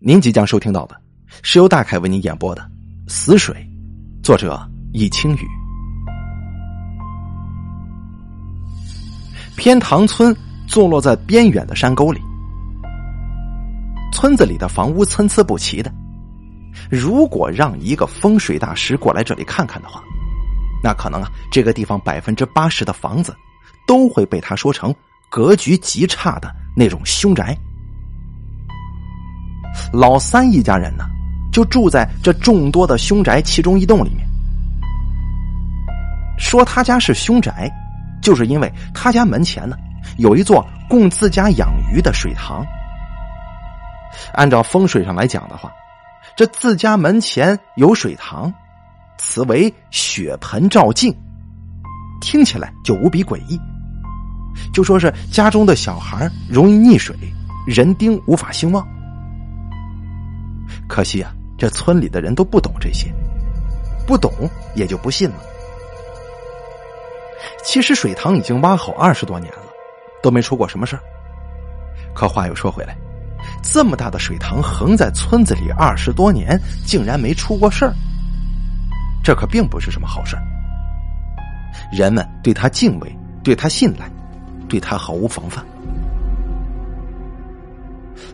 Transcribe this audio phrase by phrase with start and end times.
[0.00, 0.96] 您即将收听到的
[1.42, 2.62] 是由大凯为您演播的
[3.12, 3.52] 《死水》，
[4.24, 4.56] 作者
[4.92, 5.40] 易清雨。
[9.56, 10.34] 偏塘村
[10.68, 12.20] 坐落在边远的山沟里，
[14.12, 15.92] 村子里的房屋参差不齐的。
[16.88, 20.00] 如果让一个风水大师过来这里看看的话，
[20.80, 23.34] 那可能啊，这个地方百分之八十的房子
[23.84, 24.94] 都会被他说成
[25.28, 27.58] 格局极差的那种凶宅。
[29.92, 31.04] 老三一家人呢，
[31.52, 34.26] 就住在这众多的凶宅其中一栋里面。
[36.38, 37.70] 说他家是凶宅，
[38.22, 39.76] 就是因为他家门前呢
[40.18, 42.64] 有一座供自家养鱼的水塘。
[44.34, 45.72] 按照风水上来讲的话，
[46.36, 48.52] 这自家门前有水塘，
[49.18, 51.14] 此为血盆照镜，
[52.20, 53.60] 听起来就无比诡异。
[54.72, 57.16] 就说是家中的小孩容易溺水，
[57.66, 58.86] 人丁无法兴旺。
[60.88, 63.12] 可惜啊，这村里的人都不懂这些，
[64.06, 64.32] 不懂
[64.74, 65.36] 也就不信了。
[67.62, 69.62] 其实水塘已经挖好二十多年了，
[70.22, 71.02] 都没出过什么事儿。
[72.14, 72.96] 可话又说回来，
[73.62, 77.94] 这么大的水塘横在村子里二十多年，竟然没出过事儿，
[79.22, 80.42] 这可并不是什么好事儿。
[81.92, 84.10] 人们对他敬畏，对他信赖，
[84.68, 85.64] 对他毫无防范。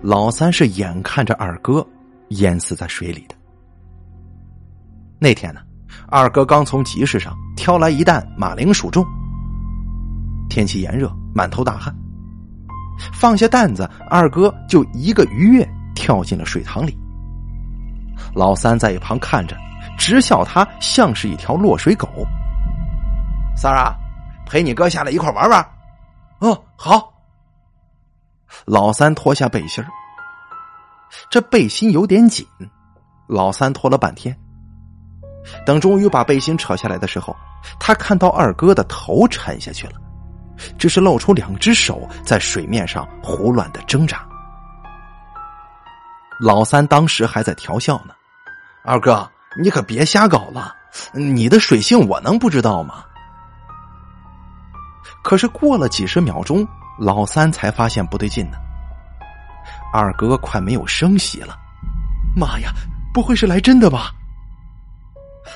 [0.00, 1.86] 老三是眼看着二哥。
[2.38, 3.34] 淹死在水里的
[5.18, 5.60] 那天呢，
[6.08, 9.04] 二哥刚从集市上挑来一担马铃薯种。
[10.50, 11.94] 天气炎热，满头大汗，
[13.12, 16.96] 放下担子，二哥就一个鱼跃跳进了水塘里。
[18.34, 19.56] 老三在一旁看着，
[19.96, 22.08] 直笑他像是一条落水狗。
[23.56, 23.96] 三儿啊，
[24.46, 25.66] 陪你哥下来一块玩玩。
[26.40, 27.12] 哦，好。
[28.66, 29.88] 老三脱下背心儿。
[31.30, 32.46] 这背心有点紧，
[33.26, 34.36] 老三拖了半天。
[35.66, 37.36] 等终于把背心扯下来的时候，
[37.78, 39.94] 他看到二哥的头沉下去了，
[40.78, 44.26] 只是露出两只手在水面上胡乱的挣扎。
[46.40, 48.14] 老三当时还在调笑呢
[48.84, 49.30] ：“二哥，
[49.62, 50.74] 你可别瞎搞了，
[51.12, 53.04] 你的水性我能不知道吗？”
[55.22, 56.66] 可是过了几十秒钟，
[56.98, 58.56] 老三才发现不对劲呢。
[59.94, 61.56] 二哥快没有声息了，
[62.34, 62.72] 妈呀！
[63.14, 64.10] 不会是来真的吧？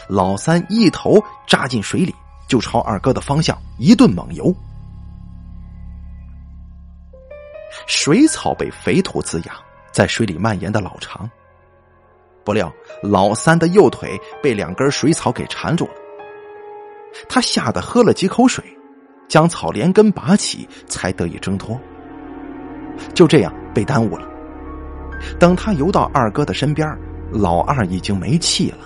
[0.08, 2.14] 老三一头扎进水里，
[2.46, 4.54] 就朝二哥的方向一顿猛游。
[7.88, 9.56] 水草被肥土滋养，
[9.90, 11.28] 在水里蔓延的老长。
[12.44, 12.72] 不料
[13.02, 15.94] 老三的右腿被两根水草给缠住了，
[17.28, 18.64] 他吓得喝了几口水，
[19.28, 21.76] 将草连根拔起，才得以挣脱。
[23.14, 24.28] 就这样被耽误了。
[25.38, 26.88] 等他游到二哥的身边，
[27.30, 28.78] 老二已经没气了。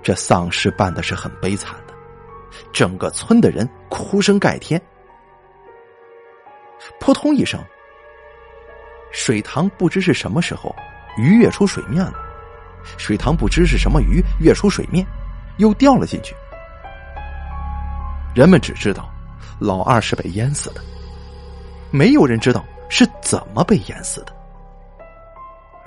[0.00, 1.92] 这丧事办的是很悲惨的，
[2.72, 4.80] 整个村的人哭声盖天。
[7.00, 7.60] 扑通一声，
[9.10, 10.72] 水塘不知是什么时候
[11.16, 12.14] 鱼跃出水面了。
[12.96, 15.04] 水塘不知是什么鱼跃出水面，
[15.56, 16.36] 又掉了进去。
[18.32, 19.10] 人们只知道
[19.58, 20.80] 老二是被淹死的。
[21.90, 24.32] 没有人知道是怎么被淹死的。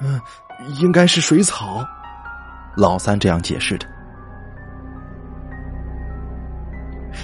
[0.02, 0.20] 嗯，
[0.80, 1.86] 应该是水草。
[2.76, 3.88] 老三这样解释着。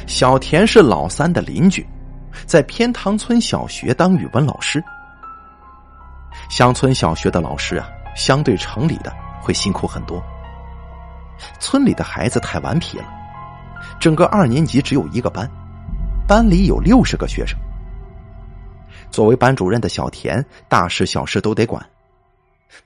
[0.05, 1.87] 小田是老三的邻居，
[2.45, 4.83] 在偏塘村小学当语文老师。
[6.49, 9.11] 乡村小学的老师啊，相对城里的
[9.41, 10.21] 会辛苦很多。
[11.59, 13.05] 村里的孩子太顽皮了，
[13.99, 15.49] 整个二年级只有一个班，
[16.27, 17.57] 班里有六十个学生。
[19.09, 21.83] 作为班主任的小田，大事小事都得管，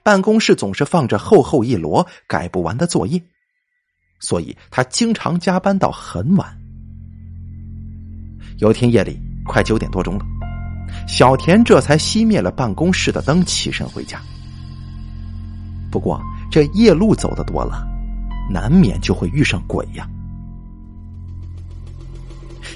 [0.02, 3.22] 办公室总是放着厚厚一摞改不完的作业，
[4.20, 6.58] 所以他经常加班到很晚。
[8.60, 10.26] 有天夜里快九点多钟了，
[11.08, 14.22] 小田这才熄灭了办公室的灯，起身回家。
[15.92, 17.86] 不过这夜路走的多了，
[18.50, 20.08] 难免就会遇上鬼呀。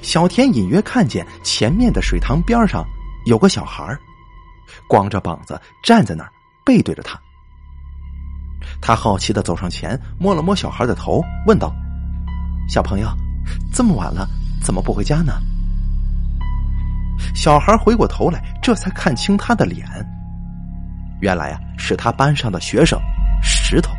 [0.02, 2.86] 小田隐约看见前面的水塘边上。
[3.26, 3.98] 有个小孩
[4.88, 6.32] 光着膀子站在那儿，
[6.66, 7.20] 背对着他。
[8.82, 11.74] 他好奇的走上前，摸了摸小孩的头，问道
[12.70, 13.08] ：“小朋友，
[13.74, 14.28] 这么晚了，
[14.64, 15.34] 怎么不回家呢？”
[17.34, 19.88] 小孩回过头来，这才看清他的脸。
[21.22, 23.00] 原来啊，是他班上的学生
[23.42, 23.92] 石头。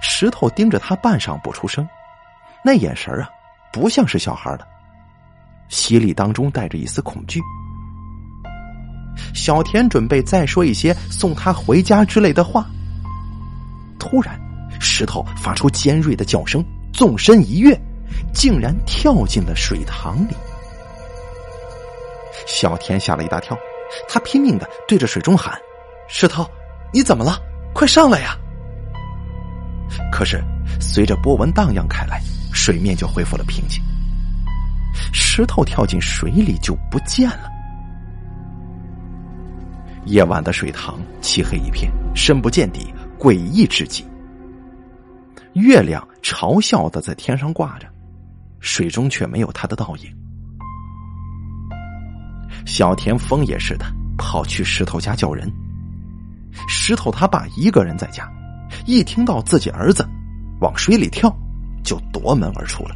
[0.00, 1.86] 石头盯着他半晌不出声，
[2.64, 3.28] 那眼神啊，
[3.72, 4.66] 不像是小孩的。
[5.72, 7.40] 犀利当中带着一丝恐惧。
[9.34, 12.66] 小田准备再说一些送他回家之类的话，
[13.98, 14.38] 突然，
[14.78, 17.74] 石头发出尖锐的叫声，纵身一跃，
[18.34, 20.34] 竟然跳进了水塘里。
[22.46, 23.56] 小田吓了一大跳，
[24.06, 25.58] 他拼命的对着水中喊
[26.06, 26.46] ：“石头，
[26.92, 27.40] 你怎么了？
[27.72, 28.36] 快上来呀！”
[30.12, 30.42] 可是，
[30.78, 32.20] 随着波纹荡漾开来，
[32.52, 33.82] 水面就恢复了平静。
[35.12, 37.50] 石头跳进水里就不见了。
[40.06, 44.04] 夜晚的水塘漆黑一片，深不见底，诡异至极。
[45.54, 47.86] 月亮嘲笑的在天上挂着，
[48.60, 50.16] 水中却没有他的倒影。
[52.66, 53.86] 小田疯也是的
[54.16, 55.50] 跑去石头家叫人。
[56.68, 58.30] 石头他爸一个人在家，
[58.86, 60.06] 一听到自己儿子
[60.60, 61.34] 往水里跳，
[61.84, 62.94] 就夺门而出了。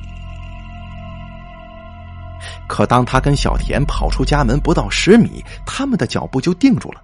[2.69, 7.03] 可当他跟小田跑出家门不到十米，他们的脚步就定住了。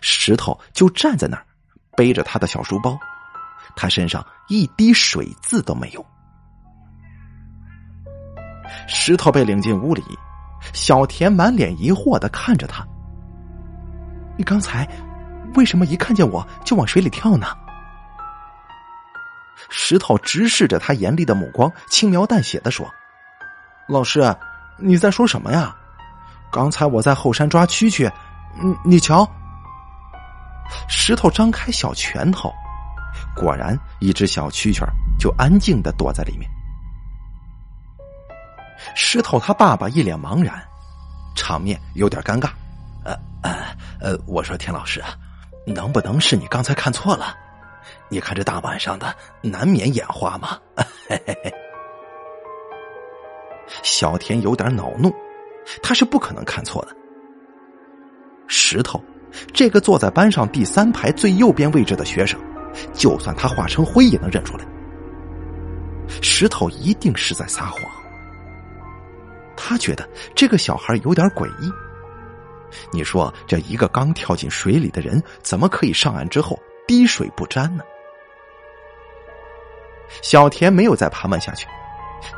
[0.00, 1.44] 石头就站在那儿，
[1.96, 2.98] 背着他的小书包，
[3.76, 6.04] 他身上一滴水渍都没有。
[8.88, 10.02] 石头被领进屋里，
[10.72, 12.86] 小田满脸疑惑的看着他
[14.36, 14.86] ：“你刚才
[15.54, 17.46] 为什么一看见我就往水里跳呢？”
[19.70, 22.92] 石头直视着他严厉的目光，轻描淡写的说。
[23.88, 24.34] 老师，
[24.78, 25.74] 你在说什么呀？
[26.50, 28.10] 刚才我在后山抓蛐蛐，
[28.62, 29.28] 嗯，你瞧。
[30.88, 32.52] 石头张开小拳头，
[33.34, 34.84] 果然一只小蛐蛐
[35.18, 36.50] 就安静的躲在里面。
[38.94, 40.60] 石头他爸爸一脸茫然，
[41.36, 42.50] 场面有点尴尬。
[43.04, 43.52] 呃呃
[44.00, 45.02] 呃，我说田老师，
[45.64, 47.36] 能不能是你刚才看错了？
[48.08, 50.58] 你看这大晚上的，难免眼花嘛。
[51.08, 51.65] 嘿嘿嘿。
[53.82, 55.12] 小田有点恼怒，
[55.82, 56.96] 他是不可能看错的。
[58.46, 59.02] 石头，
[59.52, 62.40] 这个坐在班上第三排最右边位置的学生，
[62.92, 64.64] 就算他化成灰也能认出来。
[66.22, 67.80] 石头一定是在撒谎。
[69.56, 71.70] 他觉得这个小孩有点诡异。
[72.92, 77.82] 你说，这一个刚跳进水里的人，怎么可以上岸之后滴水不沾呢？
[80.22, 81.66] 小田没有再盘问下去。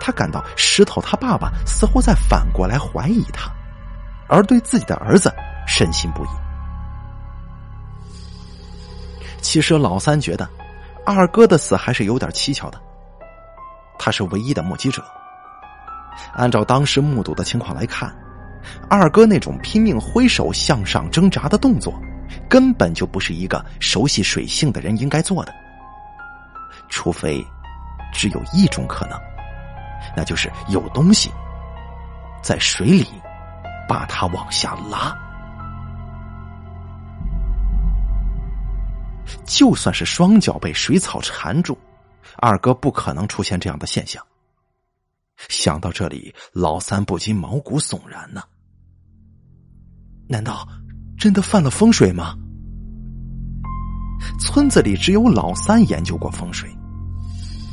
[0.00, 3.50] 他感到石头他爸爸似乎在反过来怀疑他，
[4.28, 5.32] 而对自己的儿子
[5.66, 6.28] 深信不疑。
[9.40, 10.48] 其实老三觉得
[11.06, 12.80] 二哥的死还是有点蹊跷的。
[13.98, 15.02] 他是唯一的目击者，
[16.34, 18.14] 按照当时目睹的情况来看，
[18.88, 21.92] 二哥那种拼命挥手向上挣扎的动作，
[22.48, 25.52] 根本就不是一个熟悉水性的人应该做的。
[26.88, 27.44] 除非，
[28.12, 29.18] 只有一种可能。
[30.16, 31.30] 那就是有东西
[32.42, 33.06] 在水里
[33.88, 35.16] 把他往下拉。
[39.44, 41.76] 就算是双脚被水草缠住，
[42.36, 44.24] 二哥不可能出现这样的现象。
[45.48, 48.42] 想到这里，老三不禁毛骨悚然呢。
[50.28, 50.66] 难道
[51.16, 52.34] 真的犯了风水吗？
[54.40, 56.68] 村子里只有老三研究过风水。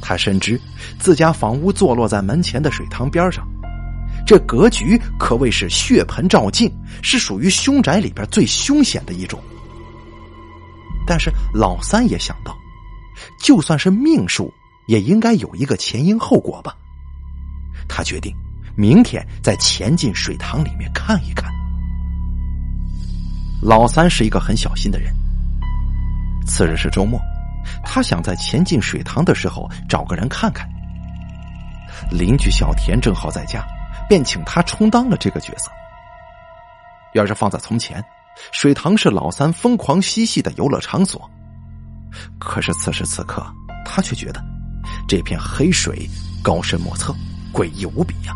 [0.08, 0.62] 他深知
[1.00, 3.44] 自家房屋坐落在门前的水塘边上，
[4.24, 6.72] 这格局可谓是血盆照镜，
[7.02, 9.42] 是属于凶宅里边最凶险的一种。
[11.08, 12.56] 但是老三也想到，
[13.42, 14.54] 就算是命数，
[14.86, 16.76] 也应该有一个前因后果吧。
[17.88, 18.32] 他决定
[18.76, 21.52] 明天再潜进水塘里面看一看。
[23.60, 25.12] 老三是一个很小心的人。
[26.46, 27.20] 次日是周末。
[27.84, 30.68] 他想在前进水塘的时候找个人看看。
[32.12, 33.66] 邻居小田正好在家，
[34.10, 35.72] 便请他充当了这个角色。
[37.14, 38.04] 要是放在从前，
[38.52, 41.30] 水塘是老三疯狂嬉戏的游乐场所。
[42.40, 43.46] 可是此时此刻，
[43.86, 44.44] 他却觉得
[45.08, 46.10] 这片黑水
[46.44, 47.16] 高深莫测，
[47.54, 48.34] 诡异无比呀。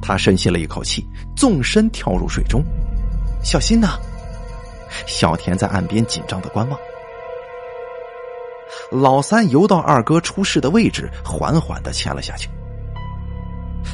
[0.00, 1.06] 他深吸了一口气，
[1.36, 2.64] 纵身跳入水中，
[3.44, 3.98] 小心呐！
[5.06, 6.78] 小田在岸边紧张的观望，
[8.90, 12.48] 老三游到二哥出事的位置，缓缓的潜了下去。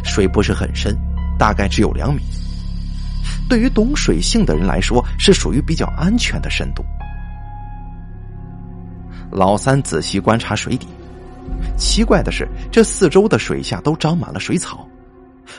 [0.04, 0.96] 水不是很深，
[1.38, 2.22] 大概只有两米。
[3.48, 6.84] 对于懂水性的人来说，是属于比较安全的深度。
[9.30, 10.86] 老三仔细观察水底，
[11.76, 14.86] 奇怪的是，这四周的水下都长满了水草，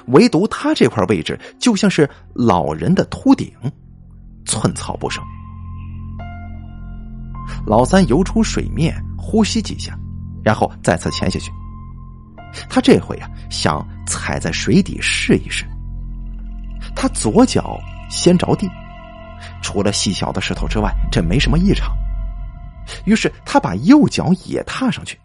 [0.07, 3.51] 唯独他这块位置就像是老人的秃顶。
[4.49, 5.23] 寸草不生。
[7.67, 9.95] 老三游出水面，呼吸几下，
[10.43, 11.51] 然后再次潜下去。
[12.67, 15.65] 他这回啊，想踩在水底试一试。
[16.95, 17.79] 他左脚
[18.09, 18.67] 先着地，
[19.61, 21.95] 除了细小的石头之外，这没什么异常。
[23.05, 25.19] 于是他把右脚也踏上去。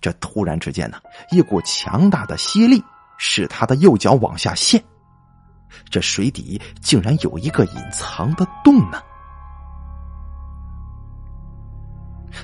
[0.00, 0.98] 这突然之间呢，
[1.32, 2.82] 一股强大的吸力
[3.18, 4.82] 使他的右脚往下陷，
[5.90, 9.00] 这水底竟然有一个隐藏的洞呢。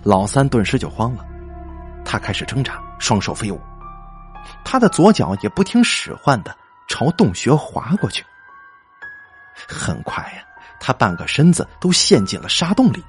[0.03, 1.25] 老三顿时就慌了，
[2.05, 3.61] 他开始挣扎，双手飞舞，
[4.65, 6.57] 他的左脚也不听使唤的
[6.89, 8.25] 朝洞穴滑过去。
[9.69, 10.43] 很快呀，
[10.81, 13.05] 他半个身子都陷进了沙洞里。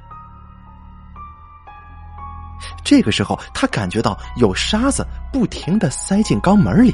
[2.83, 6.93] 这个时候，他感觉到有沙子不停的塞进肛门里，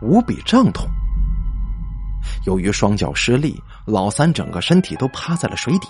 [0.00, 0.86] 无比胀痛。
[2.46, 5.88] 由于双脚失力，老三整个身体都趴在了水底。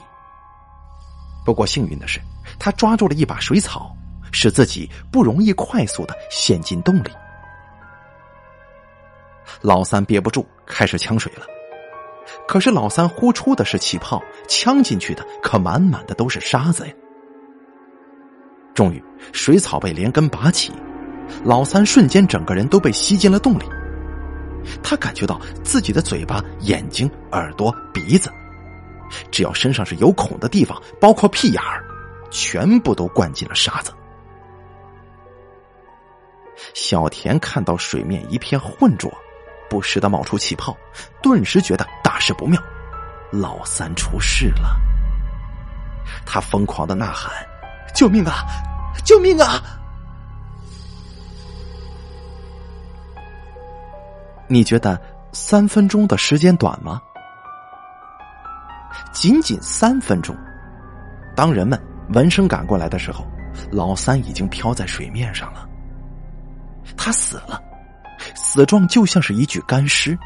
[1.45, 2.21] 不过幸运的是，
[2.59, 3.95] 他抓住了一把水草，
[4.33, 7.11] 使自己不容易快速的陷进洞里。
[9.61, 11.47] 老三憋不住，开始呛水了。
[12.49, 16.95] 可是老三呼出的是气泡，呛进去的可满满的都是沙子呀。
[18.75, 20.73] 终于，水草被连根拔起，
[21.45, 23.65] 老三瞬间整个人都被吸进了洞里。
[24.83, 28.31] 他感觉到自己的嘴巴、眼睛、耳朵、鼻子，
[29.31, 31.85] 只要身上是有孔的地方，包括屁眼儿，
[32.31, 33.93] 全部都灌进了沙子。
[36.73, 39.13] 小田看到水面一片浑浊，
[39.69, 40.77] 不时的冒出气泡，
[41.23, 42.63] 顿时觉得大事不妙，
[43.31, 44.77] 老三出事了。
[46.27, 47.33] 他疯狂的呐喊。
[47.95, 48.45] 救命啊！
[49.05, 49.63] 救命啊！
[54.55, 54.97] 你觉得
[55.33, 57.03] 三分钟的时间短吗？
[59.13, 60.33] 仅仅三分钟。
[61.35, 61.77] 当人们
[62.11, 63.27] 闻声赶过来的时候，
[63.73, 65.69] 老三已经飘在水面上了。
[66.97, 67.61] 他死了，
[68.37, 70.17] 死状就像是一具干尸。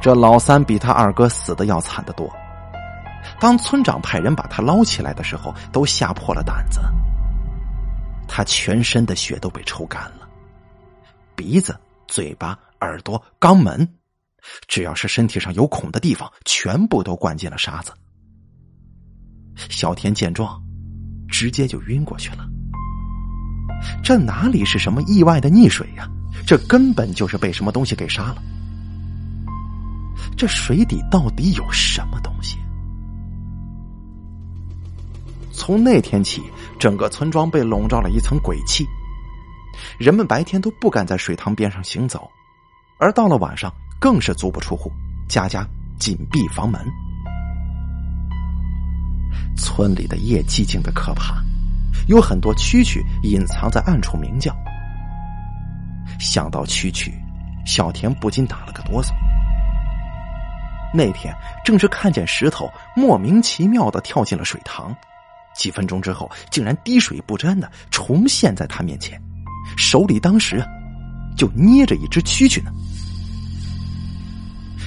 [0.00, 2.28] 这老三比他二哥死的要惨得多。
[3.38, 6.80] 当村长派人把他捞起来的时候，都吓破了胆子。
[8.26, 10.25] 他全身的血都被抽干了，
[11.36, 11.78] 鼻子、
[12.08, 13.86] 嘴巴、耳朵、肛门，
[14.66, 17.92] 只要是身体上有孔的地方，全部都灌进了沙子。
[19.54, 20.60] 小田见状，
[21.28, 22.48] 直接就晕过去了。
[24.02, 26.08] 这哪里是什么意外的溺水呀？
[26.46, 28.42] 这根本就是被什么东西给杀了。
[30.36, 32.58] 这水底到底有什么东西？
[35.52, 36.42] 从那天起，
[36.78, 38.84] 整个村庄被笼罩了一层鬼气，
[39.98, 42.30] 人们白天都不敢在水塘边上行走，
[42.98, 44.90] 而到了晚上更是足不出户，
[45.28, 45.66] 家家
[45.98, 46.80] 紧闭房门。
[49.56, 51.42] 村里的夜寂静的可怕，
[52.08, 54.54] 有很多蛐蛐隐藏在暗处鸣叫。
[56.18, 57.10] 想到蛐蛐，
[57.66, 59.12] 小田不禁打了个哆嗦。
[60.94, 64.94] 那天正是看见石头莫名其妙的跳进了水塘。
[65.54, 69.20] 几分钟之后，竟然滴水不沾的重现在他面前，
[69.76, 70.66] 手里当时啊，
[71.36, 72.70] 就捏着一只蛐蛐呢。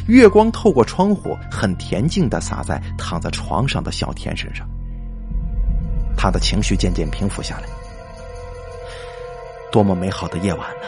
[0.07, 4.67] 月光透过窗户，很恬静的洒在躺在床上的小田身上。
[6.17, 7.63] 他的情绪渐渐平复下来。
[9.71, 10.87] 多么美好的夜晚呢！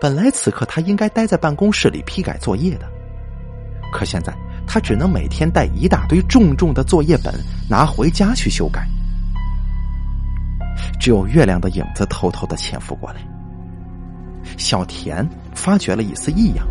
[0.00, 2.88] 本来此刻他应该待在办公室里批改作业的，
[3.92, 4.32] 可现在。
[4.70, 7.32] 他只能每天带一大堆重重的作业本
[7.70, 8.86] 拿回家去修改。
[10.98, 13.20] 只有月亮的影子偷偷的潜伏过来。
[14.56, 16.66] 小田发觉了一丝异样，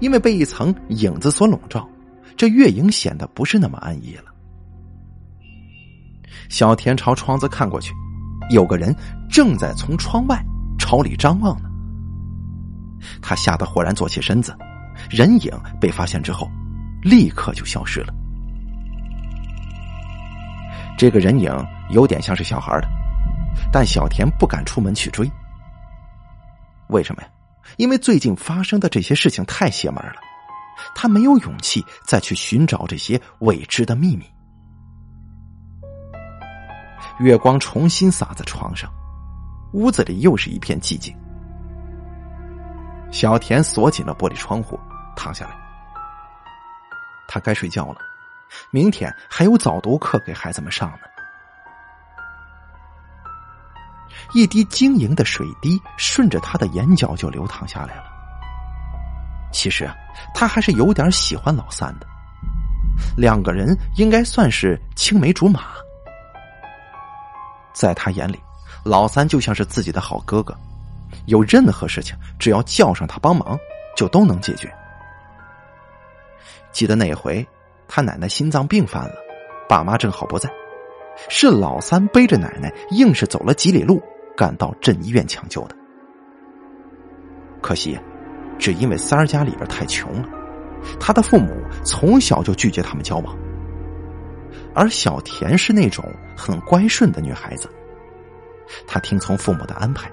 [0.00, 1.88] 因为被一层影子所笼罩，
[2.36, 4.24] 这月影显得不是那么安逸了。
[6.48, 7.92] 小田朝窗子看过去，
[8.50, 8.94] 有个人
[9.30, 10.42] 正在从窗外
[10.78, 11.68] 朝里张望呢。
[13.22, 14.54] 他吓得豁然坐起身子。
[15.08, 15.50] 人影
[15.80, 16.46] 被发现之后，
[17.02, 18.12] 立刻就消失了。
[21.00, 21.50] 这个人影
[21.88, 22.88] 有点像是小孩的，
[23.72, 25.26] 但小田不敢出门去追。
[26.88, 27.28] 为什么呀？
[27.78, 30.16] 因为最近发生的这些事情太邪门了，
[30.94, 34.26] 他没有勇气再去寻找这些未知的秘密。
[37.18, 38.92] 月光重新洒在床上，
[39.72, 41.16] 屋子里又是一片寂静。
[43.10, 44.78] 小田锁紧了玻璃窗户。
[45.16, 45.52] 躺下来，
[47.26, 48.09] 他该睡觉了。
[48.70, 50.98] 明天还有早读课给孩子们上呢。
[54.32, 58.04] 一滴晶莹的水滴顺着他的眼角就流淌下来了。
[59.52, 59.94] 其实啊，
[60.34, 62.06] 他还是有点喜欢老三的，
[63.16, 65.62] 两个人应该算是青梅竹马。
[67.72, 68.40] 在他眼里，
[68.84, 70.56] 老三就像是自己的好哥哥，
[71.26, 73.58] 有任何事情只要叫上他帮忙，
[73.96, 74.72] 就都能解决。
[76.70, 77.44] 记得那回，
[77.92, 79.14] 他奶奶心脏病犯了，
[79.68, 80.48] 爸妈正好不在，
[81.28, 84.00] 是老三背着奶奶，硬是走了几里路，
[84.36, 85.74] 赶到镇医院抢救的。
[87.60, 87.98] 可惜，
[88.60, 90.28] 只因为三儿家里边太穷了，
[91.00, 91.52] 他的父母
[91.84, 93.36] 从小就拒绝他们交往。
[94.72, 96.04] 而小田是那种
[96.36, 97.68] 很乖顺的女孩子，
[98.86, 100.08] 她听从父母的安排，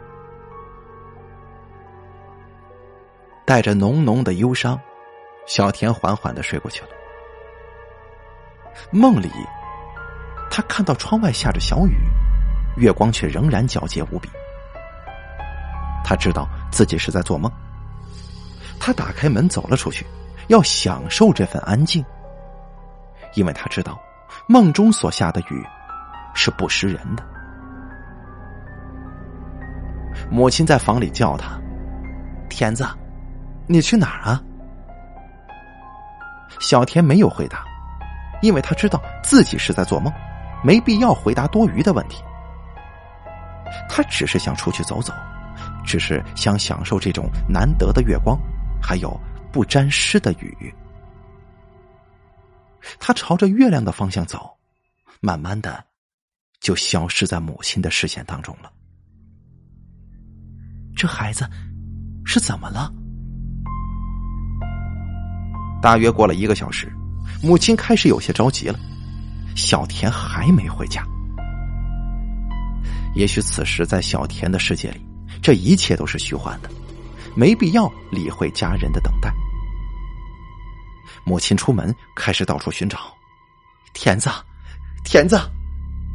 [3.46, 4.80] 带着浓浓的忧伤，
[5.46, 6.90] 小田缓缓的睡过去了。
[8.92, 9.30] 梦里，
[10.50, 11.98] 他看到窗外下着小雨，
[12.78, 14.30] 月光却仍然皎洁无比。
[16.04, 17.52] 他知道自己是在做梦。
[18.80, 20.06] 他打开门走了出去，
[20.48, 22.04] 要享受这份安静，
[23.34, 24.00] 因为他知道。
[24.48, 25.66] 梦中所下的雨
[26.34, 27.24] 是不识人的。
[30.30, 31.60] 母亲在房里叫他
[32.50, 32.88] ：“田子，
[33.68, 34.42] 你去哪儿啊？”
[36.60, 37.64] 小田没有回答，
[38.41, 40.12] 因为他知道自己是在做梦，
[40.63, 42.24] 没必要回答多余的问题。
[43.89, 45.13] 他只是想出去走走，
[45.86, 48.39] 只是想享受这种难得的月光，
[48.82, 49.20] 还有
[49.51, 50.74] 不沾湿的雨。
[53.00, 54.50] 他朝着月亮的方向走，
[55.20, 55.84] 慢慢的，
[56.62, 58.72] 就消失在母亲的视线当中了。
[60.96, 61.48] 这孩子
[62.25, 62.91] 是怎么了？
[65.82, 66.91] 大约过了一个小时，
[67.41, 68.79] 母亲开始有些着急了。
[69.56, 71.03] 小田还没回家。
[73.15, 75.01] 也许此时在小田的世界里，
[75.41, 76.70] 这一切都是虚幻的，
[77.36, 79.34] 没必要理会家人的等待。
[81.24, 83.00] 母亲出门，开始到处寻找。
[83.94, 84.29] 田子，
[85.03, 85.39] 田子，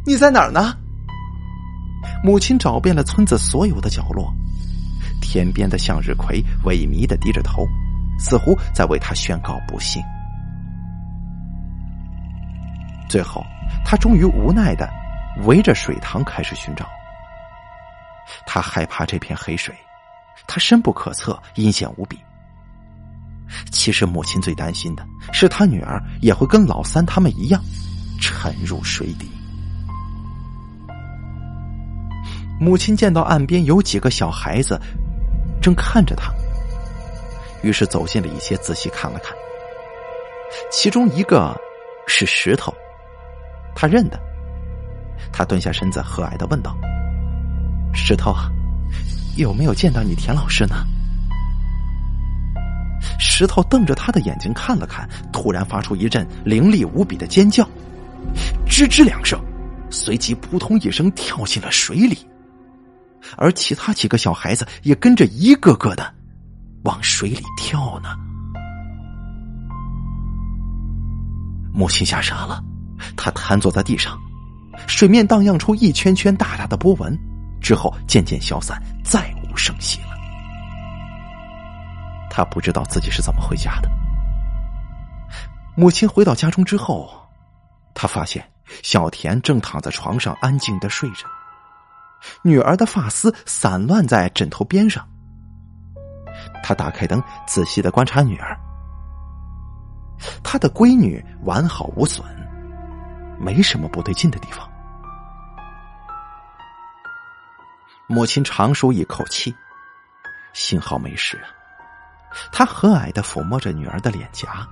[0.06, 0.76] 你在哪儿呢？
[2.22, 4.32] 母亲找遍了村子所有的角落，
[5.20, 7.66] 天边的向日葵萎靡的低着头，
[8.20, 10.00] 似乎在为他宣告不幸。
[13.12, 13.44] 最后，
[13.84, 14.88] 他终于无奈的
[15.44, 16.88] 围着水塘开始寻找。
[18.46, 19.74] 他害怕这片黑水，
[20.46, 22.18] 他深不可测，阴险无比。
[23.70, 27.62] 其实，母亲最担心的是，他女儿也会跟老三他们一样
[28.18, 29.30] 沉入水底。
[32.58, 34.80] 母亲见到岸边有几个小孩子
[35.60, 36.32] 正看着他，
[37.62, 39.36] 于是走近了一些，仔细看了看。
[40.70, 41.54] 其中一个
[42.06, 42.74] 是石头，
[43.74, 44.18] 他认得。
[45.32, 46.76] 他蹲下身子，和蔼的问道
[47.94, 48.50] ：“石头啊，
[49.36, 50.74] 有没有见到你田老师呢？”
[53.18, 57.64] 石头瞪着他的眼睛看了看，突然发出一阵凌厉无比的尖叫，
[58.66, 59.40] 吱吱两声，
[59.90, 62.18] 随即扑通一声跳进了水里，
[63.36, 66.14] 而其他几个小孩子也跟着一个个的
[66.84, 68.10] 往水里跳呢。
[71.72, 72.62] 母亲吓傻了，
[73.16, 74.18] 他瘫坐在地上，
[74.86, 77.18] 水面荡漾出一圈圈大大的波纹，
[77.60, 80.08] 之后渐渐消散，再无声息了。
[82.30, 83.90] 他不知道自己是怎么回家的。
[85.76, 87.10] 母亲回到家中之后，
[87.94, 88.46] 他发现
[88.82, 91.26] 小田正躺在床上安静的睡着，
[92.42, 95.06] 女儿的发丝散乱在枕头边上。
[96.62, 98.58] 他打开灯，仔细的观察女儿，
[100.42, 102.24] 他的闺女完好无损，
[103.42, 104.68] 没什么不对劲的地方。
[108.06, 109.54] 母亲长舒一口气，
[110.52, 111.50] 幸好没事啊。
[112.52, 114.66] 她和蔼的抚摸着女儿的脸颊。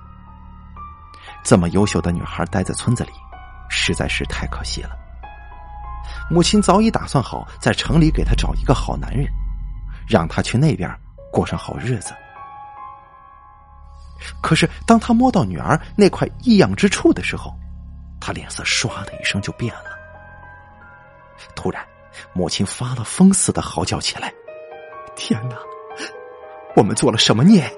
[1.43, 3.11] 这么优秀的女孩待在村子里，
[3.69, 4.91] 实在是太可惜了。
[6.29, 9.27] 母亲早已打算好，在城里给她找一个好男人，
[10.07, 10.89] 让她去那边
[11.31, 12.13] 过上好日子。
[14.41, 17.51] 可是，当他摸到女儿那块异样之处的时候，
[18.21, 19.97] 他脸色唰的一声就变了。
[21.55, 21.83] 突然，
[22.33, 24.31] 母亲发了疯似的嚎叫起来
[25.17, 25.55] ：“天哪！”
[26.77, 27.69] 我们做了什么孽？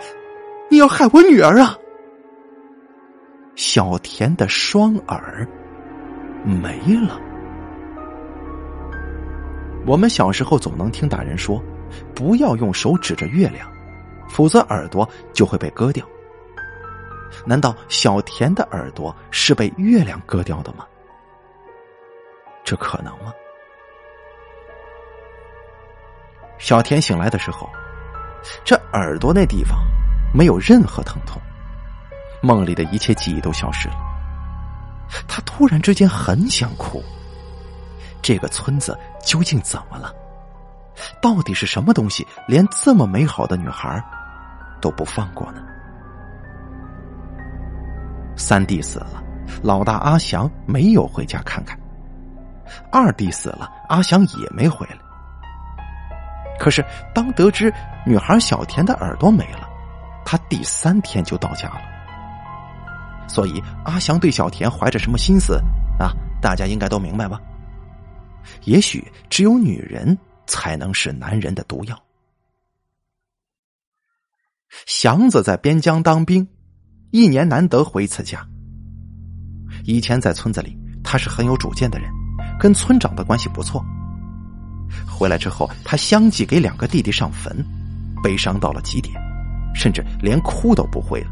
[0.70, 1.78] 你要害我女儿啊！
[3.56, 5.48] 小田的双耳
[6.44, 6.78] 没
[7.08, 7.20] 了。
[9.86, 11.64] 我们小时候总能听大人说，
[12.16, 13.72] 不要用手指着月亮，
[14.30, 16.06] 否则耳朵就会被割掉。
[17.46, 20.86] 难道小田的耳朵是被月亮割掉的吗？
[22.64, 23.34] 这可能吗？
[26.58, 27.70] 小田醒来的时候。
[28.66, 29.80] 这耳朵那地方
[30.34, 31.42] 没有任何疼痛，
[32.42, 33.96] 梦里的一切记忆都消失了。
[35.30, 37.02] 他突然之间很想哭。
[38.22, 40.14] 这个村子究竟怎么了？
[41.22, 44.04] 到底是什么东西，连这么美好的女孩
[44.82, 45.64] 都不放过呢？
[48.36, 49.24] 三弟死了，
[49.62, 51.78] 老大阿祥没有回家看看；
[52.92, 54.98] 二弟死了，阿祥也没回来。
[56.60, 57.74] 可是，当得知
[58.06, 59.68] 女孩小田的耳朵没了，
[60.26, 61.82] 他第三天就到家了。
[63.28, 65.60] 所以，阿祥对小田怀着什么心思
[66.00, 66.14] 啊？
[66.42, 67.42] 大家应该都明白吧？
[68.66, 71.98] 也许只有女人才能是男人的毒药。
[74.86, 76.48] 祥子在边疆当兵，
[77.14, 78.44] 一年难得回一次家。
[79.86, 82.10] 以前在村子里，他是很有主见的人，
[82.60, 83.86] 跟村长的关系不错。
[85.08, 87.64] 回来之后，他相继给两个弟弟上坟，
[88.24, 89.14] 悲伤到了极点，
[89.76, 91.28] 甚至连哭都不会了。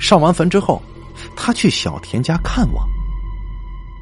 [0.00, 0.82] 上完坟之后，
[1.36, 2.88] 他去小田家看望。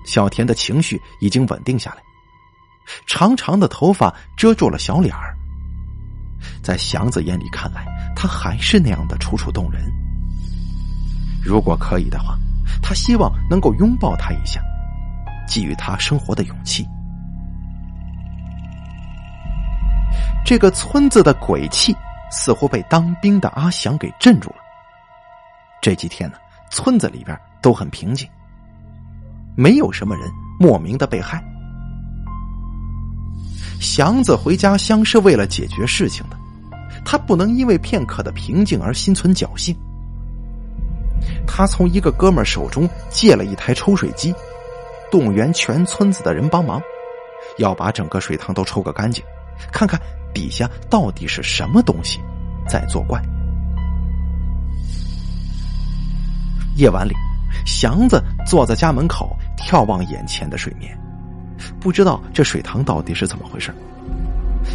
[0.07, 2.03] 小田的情绪已经稳定下来，
[3.07, 5.37] 长长的头发遮住了小脸儿。
[6.63, 9.83] 在祥子眼里看来，他还是那样的楚楚动人。
[11.45, 12.39] 如果可以的话，
[12.83, 14.61] 他希望能够拥抱他一下，
[15.47, 16.87] 给予他生活的勇气。
[20.45, 21.95] 这个村子的鬼气
[22.31, 24.57] 似乎被当兵的阿祥给镇住了。
[25.81, 26.37] 这几天呢，
[26.71, 28.29] 村子里边都很平静。
[29.57, 31.43] 没有什么人莫名的被害。
[33.81, 36.37] 祥子回家乡是为了解决事情的，
[37.05, 39.77] 他不能因为片刻的平静而心存侥幸。
[41.47, 44.35] 他从一个哥们手中借了一台抽水机，
[45.11, 46.81] 动员全村子的人帮忙，
[47.59, 49.25] 要把整个水塘都抽个干净，
[49.73, 50.01] 看看
[50.33, 52.19] 底下到底是什么东西
[52.69, 53.23] 在作怪。
[56.77, 57.15] 夜晚里，
[57.65, 59.37] 祥子坐在家门口。
[59.57, 60.95] 眺望眼前的水面，
[61.81, 63.75] 不知道这水塘到底是怎么回事。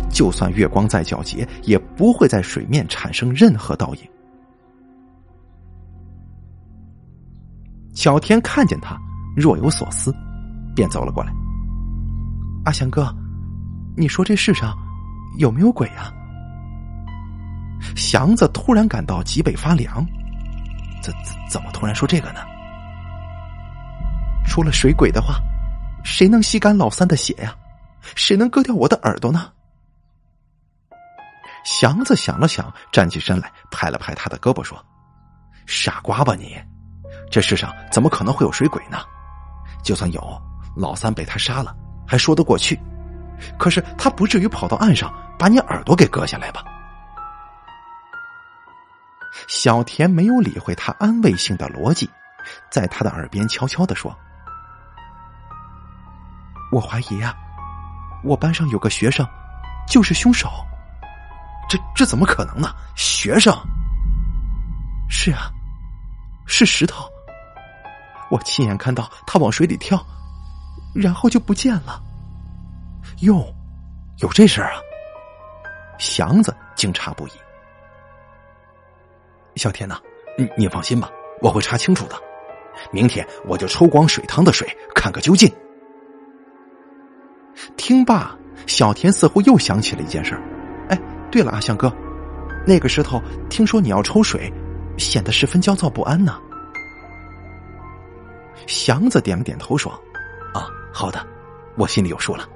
[0.10, 4.02] 就算月光再皎洁，也不会在水面产生任何倒影。
[7.94, 8.98] 小天看见他，
[9.36, 10.16] 若有所思，
[10.76, 11.34] 便走了过来。
[12.66, 13.14] 阿祥哥，
[13.98, 14.78] 你说这世上
[15.38, 16.14] 有没有鬼啊？
[17.96, 20.06] 祥子突然感到脊背发凉，
[21.02, 22.40] 怎怎怎么突然说这个呢？
[24.46, 25.36] 除了水鬼的话，
[26.04, 27.56] 谁能吸干老三的血呀？
[28.16, 29.48] 谁能割掉我的耳朵呢？
[31.64, 34.84] 祥子想了想，站起身来，拍了拍他的胳膊，说
[35.68, 36.58] ：“傻瓜吧你！
[37.30, 39.00] 这世上怎么可能会有水鬼呢？
[39.84, 40.42] 就算有，
[40.76, 41.76] 老三被他杀了，
[42.08, 42.80] 还说得过去。
[43.58, 46.64] 可是他不至于跑到岸上把你耳朵给割下来吧？”
[49.48, 52.10] 小田没有理会他安慰性的逻辑，
[52.72, 54.16] 在他的耳边悄悄的说。
[56.72, 57.36] 我怀疑啊，
[58.24, 59.28] 我班上有个学生
[59.88, 60.50] 就是凶手。
[61.70, 62.74] 这这怎么可能呢？
[62.96, 63.56] 学生？
[65.08, 65.52] 是啊，
[66.48, 67.06] 是石头。
[68.32, 70.04] 我亲眼看到他往水里跳，
[70.94, 72.02] 然后就不见了。
[73.22, 73.46] 哟，
[74.18, 74.80] 有这事儿啊！
[76.00, 77.32] 祥子惊诧不已。
[79.56, 80.00] 小天呐，
[80.38, 81.10] 你你放心吧，
[81.42, 82.16] 我会查清楚的。
[82.92, 85.52] 明天我就抽光水塘的水，看个究竟。
[87.76, 88.36] 听罢，
[88.68, 90.59] 小田似乎又想起了一件事哎，
[91.32, 91.94] 对了，阿香哥，
[92.66, 94.52] 那个石头听说你要抽水，
[94.98, 96.40] 显得十分焦躁不安呢。
[98.68, 99.92] 祥子点了点头说
[100.54, 101.26] ：“啊，好的，
[101.78, 102.48] 我心里有数了。”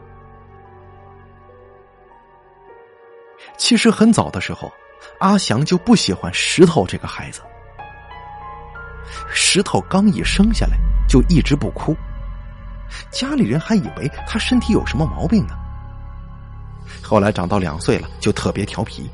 [3.58, 4.72] 其实很早的时候，
[5.20, 7.42] 阿祥就不喜欢石头这个孩子。
[9.30, 11.96] 石头刚一生下来就一直不哭。
[13.12, 15.56] 家里人还以为他身体有什么毛病呢。
[17.02, 19.10] 后来长到两岁了，就特别调皮。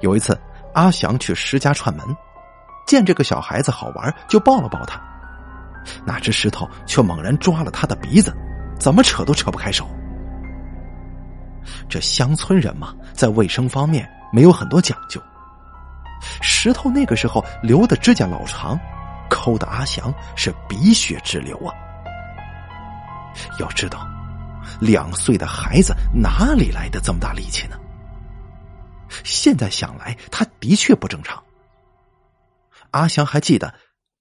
[0.00, 0.38] 有一次，
[0.74, 2.04] 阿祥去石家串门，
[2.86, 5.00] 见这个小孩子好玩，就抱了抱他。
[6.04, 8.34] 哪知石头却猛然抓了他的鼻子，
[8.78, 9.88] 怎么扯都扯不开手。
[11.88, 15.20] 这乡村人嘛，在卫生方面没有很多讲究。
[16.40, 18.78] 石头那个时候留的指甲老长，
[19.28, 21.72] 抠的阿祥是鼻血直流啊。
[23.58, 24.06] 要知道，
[24.80, 27.76] 两岁的孩子哪里来的这么大力气呢？
[29.22, 31.42] 现在想来，他的确不正常。
[32.90, 33.74] 阿祥还记得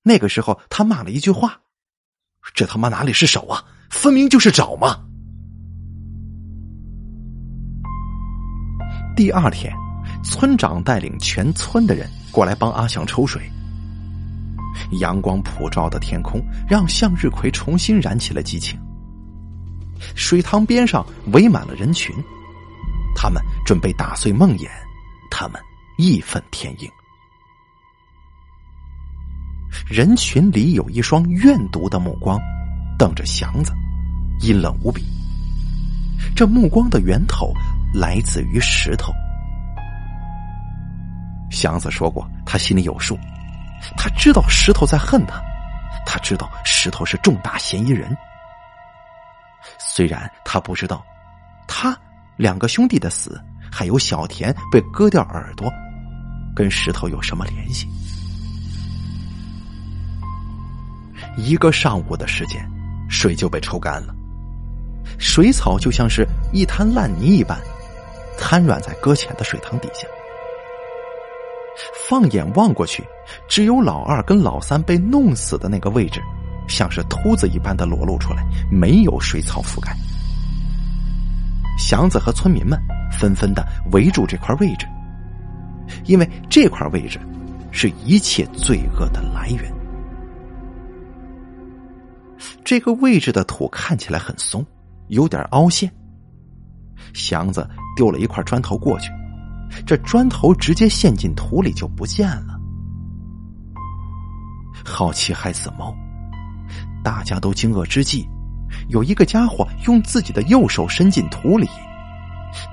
[0.03, 1.61] 那个时候，他骂了一句话
[2.53, 4.99] ：“这他妈哪里是手啊，分明就是爪嘛！”
[9.15, 9.73] 第二天，
[10.23, 13.41] 村长带领全村的人过来帮阿祥抽水。
[14.99, 18.79] 阳光普照的天空让向日葵重新燃起了激情。
[20.15, 22.15] 水塘边上围满了人群，
[23.15, 24.67] 他们准备打碎梦魇，
[25.31, 25.61] 他们
[25.97, 26.89] 义愤填膺。
[29.87, 32.39] 人群里有一双怨毒的目光，
[32.97, 33.73] 瞪着祥子，
[34.41, 35.03] 阴冷无比。
[36.35, 37.53] 这目光的源头
[37.93, 39.11] 来自于石头。
[41.51, 43.17] 祥子说过，他心里有数，
[43.97, 45.41] 他知道石头在恨他，
[46.05, 48.15] 他知道石头是重大嫌疑人。
[49.95, 51.05] 虽然他不知道，
[51.67, 51.95] 他
[52.35, 53.39] 两个兄弟的死，
[53.71, 55.71] 还有小田被割掉耳朵，
[56.55, 57.87] 跟石头有什么联系？
[61.37, 62.67] 一个上午的时间，
[63.07, 64.15] 水就被抽干了，
[65.19, 67.59] 水草就像是一滩烂泥一般，
[68.35, 70.07] 瘫软在搁浅的水塘底下。
[72.07, 73.03] 放眼望过去，
[73.47, 76.19] 只有老二跟老三被弄死的那个位置，
[76.67, 79.95] 像是秃子一般的裸露出来，没有水草覆盖。
[81.77, 82.79] 祥子和村民们
[83.11, 84.87] 纷纷的围住这块位置，
[86.05, 87.19] 因为这块位置
[87.71, 89.73] 是一切罪恶的来源。
[92.63, 94.65] 这个位置的土看起来很松，
[95.07, 95.91] 有点凹陷。
[97.13, 99.11] 祥子丢了一块砖头过去，
[99.85, 102.59] 这砖头直接陷进土里就不见了。
[104.85, 105.95] 好奇害死猫，
[107.03, 108.27] 大家都惊愕之际，
[108.87, 111.69] 有一个家伙用自己的右手伸进土里，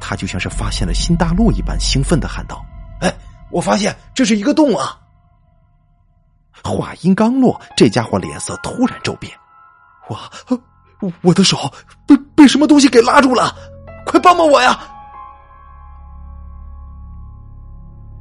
[0.01, 2.65] 他就像是发现了新大陆一般，兴奋的喊道
[3.03, 3.13] ：“哎，
[3.51, 4.97] 我发现这是一个洞啊！”
[6.63, 9.33] 话音刚落，这家伙脸色突然骤变。
[10.09, 11.57] 我，我的手
[12.07, 13.55] 被被什么东西给拉住了！
[14.07, 14.79] 快帮帮我呀！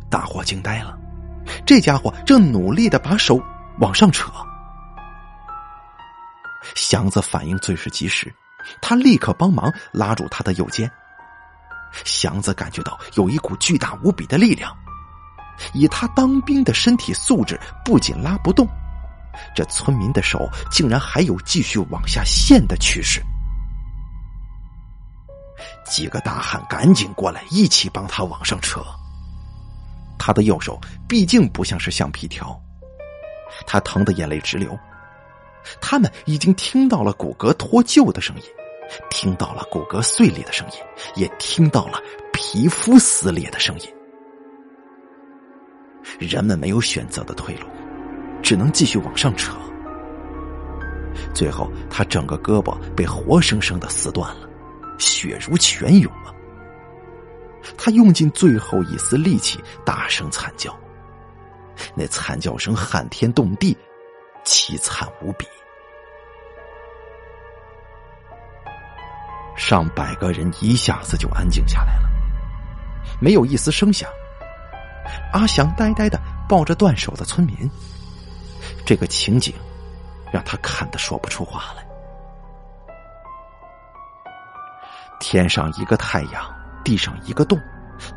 [0.10, 0.98] 大伙惊呆了，
[1.66, 3.40] 这家伙正努力的把手
[3.80, 4.32] 往上扯。
[6.76, 8.34] 祥子反应最是及时，
[8.82, 10.90] 他立刻帮忙拉住他的右肩。
[12.06, 14.76] 祥子感觉到有一股巨大无比的力量，
[15.74, 18.68] 以他当兵的身体素质，不仅拉不动。
[19.56, 23.24] 这村民的手竟然还有继续往下陷的趋势，
[25.86, 28.84] 几个大汉赶紧过来，一起帮他往上扯。
[30.18, 32.60] 他的右手毕竟不像是橡皮条，
[33.66, 34.78] 他疼得眼泪直流。
[35.82, 38.44] 他们已经听到了骨骼脱臼的声音，
[39.10, 40.78] 听到了骨骼碎裂的声音，
[41.16, 42.02] 也听到了
[42.34, 43.88] 皮肤撕裂的声音。
[46.20, 47.68] 人们没有选择的退路。
[48.42, 49.54] 只能继续往上扯，
[51.36, 54.50] 最后他整个胳膊被活生生的撕断了，
[54.98, 56.34] 血如泉涌啊！
[57.78, 60.74] 他用尽最后一丝力气，大声惨叫，
[61.94, 63.78] 那惨叫声撼天动地，
[64.44, 65.48] 凄惨无比。
[69.56, 72.10] 上百个人一下子就安静下来了，
[73.20, 74.10] 没有一丝声响。
[75.34, 77.70] 阿祥呆呆的抱着断手的村民。
[78.86, 79.54] 这个情景
[80.32, 81.86] 让他看得说不出话来。
[85.20, 86.44] 天上一个太阳，
[86.84, 87.60] 地上一个洞，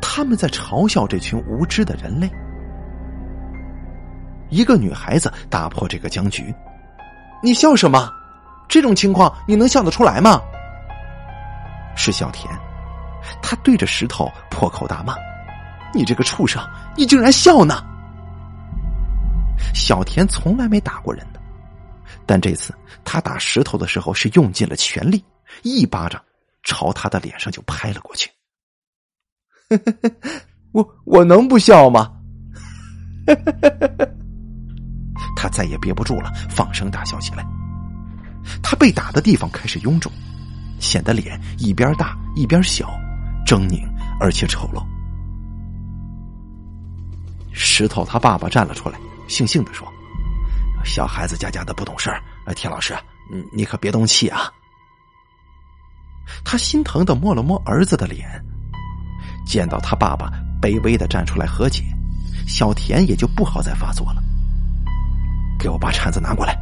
[0.01, 2.31] 他们在嘲笑这群无知的人类。
[4.53, 6.53] 一个女孩子打破这个僵局
[7.41, 8.11] ：“你笑什么？
[8.69, 10.39] 这种情况你能笑得出来吗？”
[11.97, 12.47] 是小田，
[13.41, 15.15] 他对着石头破口大骂
[15.93, 16.63] ：“你这个畜生，
[16.95, 17.83] 你竟然笑呢！”
[19.73, 21.39] 小田从来没打过人的，
[22.25, 25.23] 但这次他打石头的时候是用尽了全力，
[25.63, 26.21] 一巴掌
[26.61, 28.29] 朝他的脸上就拍了过去。
[30.73, 32.11] 我我能不笑吗？
[35.35, 37.45] 他再也憋不住了，放声大笑起来。
[38.61, 40.11] 他被打的地方开始臃肿，
[40.79, 42.87] 显得脸一边大一边小，
[43.45, 43.81] 狰狞
[44.19, 44.83] 而且丑陋。
[47.51, 48.99] 石头他爸爸站了出来。
[49.29, 49.87] 悻悻的说
[50.83, 52.21] ：“小孩子家家的不懂事儿，
[52.53, 52.93] 田老师，
[53.31, 54.51] 你你可别动气啊。”
[56.43, 58.27] 他心疼的摸了摸儿子的脸，
[59.45, 60.29] 见到他爸爸
[60.61, 61.83] 卑微的站出来和解，
[62.45, 64.21] 小田也就不好再发作了。
[65.63, 66.53] 给我把铲子拿过来。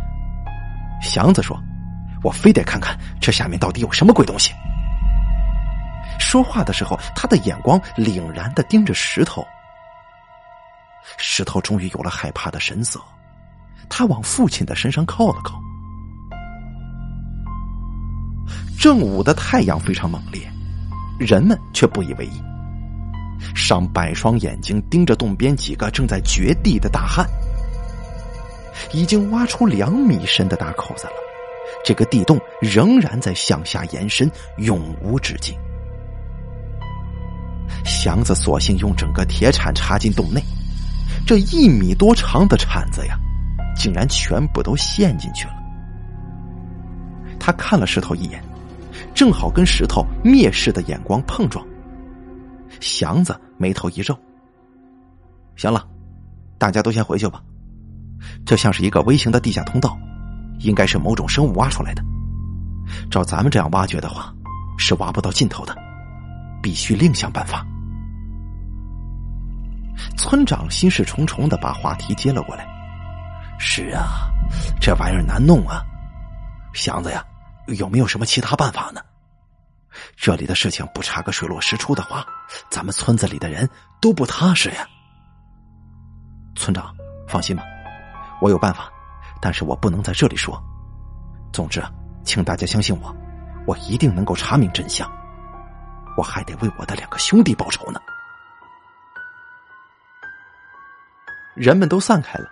[1.01, 1.59] 祥子说
[2.23, 4.53] ：“我非得看看这下面到底有什么鬼东西。”
[6.19, 9.43] 说话的时候，他的眼光凛然的盯着石头。
[11.17, 13.01] 石头终于有了害怕的神色，
[13.89, 15.59] 他往父亲的身上靠了靠。
[18.79, 20.47] 正午的太阳非常猛烈，
[21.19, 22.39] 人们却不以为意。
[23.55, 27.27] 上百双眼睛盯着洞边几个正在掘地的大汉，
[28.91, 31.13] 已经挖出两米深的大口子了，
[31.83, 35.57] 这个地洞仍然在向下延伸，永无止境。
[37.85, 40.41] 祥子索性用整个铁铲插进洞内，
[41.25, 43.17] 这一米多长的铲子呀，
[43.75, 45.53] 竟然全部都陷进去了。
[47.39, 48.43] 他看了石头一眼，
[49.15, 51.65] 正好跟石头蔑视的眼光碰撞。
[52.79, 54.17] 祥子眉头一皱
[55.55, 55.87] ：“行了，
[56.57, 57.41] 大家都先回去吧。
[58.45, 59.97] 这像是一个微型的地下通道，
[60.59, 62.03] 应该是某种生物挖出来的。
[63.09, 64.33] 照咱们这样挖掘的话，
[64.77, 65.75] 是挖不到尽头的，
[66.61, 67.65] 必须另想办法。”
[70.17, 72.65] 村长心事重重的把话题接了过来
[73.59, 74.31] ：“是啊，
[74.79, 75.83] 这玩意儿难弄啊，
[76.73, 77.23] 祥子呀。”
[77.77, 78.99] 有没有什么其他办法呢？
[80.17, 82.25] 这里的事情不查个水落石出的话，
[82.69, 83.69] 咱们村子里的人
[84.01, 84.85] 都不踏实呀。
[86.55, 86.93] 村长，
[87.29, 87.63] 放心吧，
[88.41, 88.91] 我有办法，
[89.39, 90.61] 但是我不能在这里说。
[91.53, 91.81] 总之，
[92.23, 93.15] 请大家相信我，
[93.67, 95.09] 我一定能够查明真相。
[96.17, 98.01] 我还得为我的两个兄弟报仇呢。
[101.55, 102.49] 人们都散开了，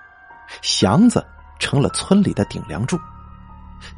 [0.61, 1.25] 祥子
[1.57, 2.99] 成了村里的顶梁柱。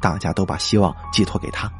[0.00, 1.70] 大家都把希望寄托给他，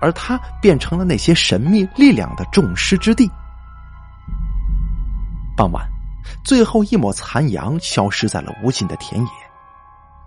[0.00, 3.28] 而他变成了那些神秘力量的众矢之的。
[5.56, 5.88] 傍晚，
[6.44, 9.30] 最后一抹残阳消失在了无尽的田野，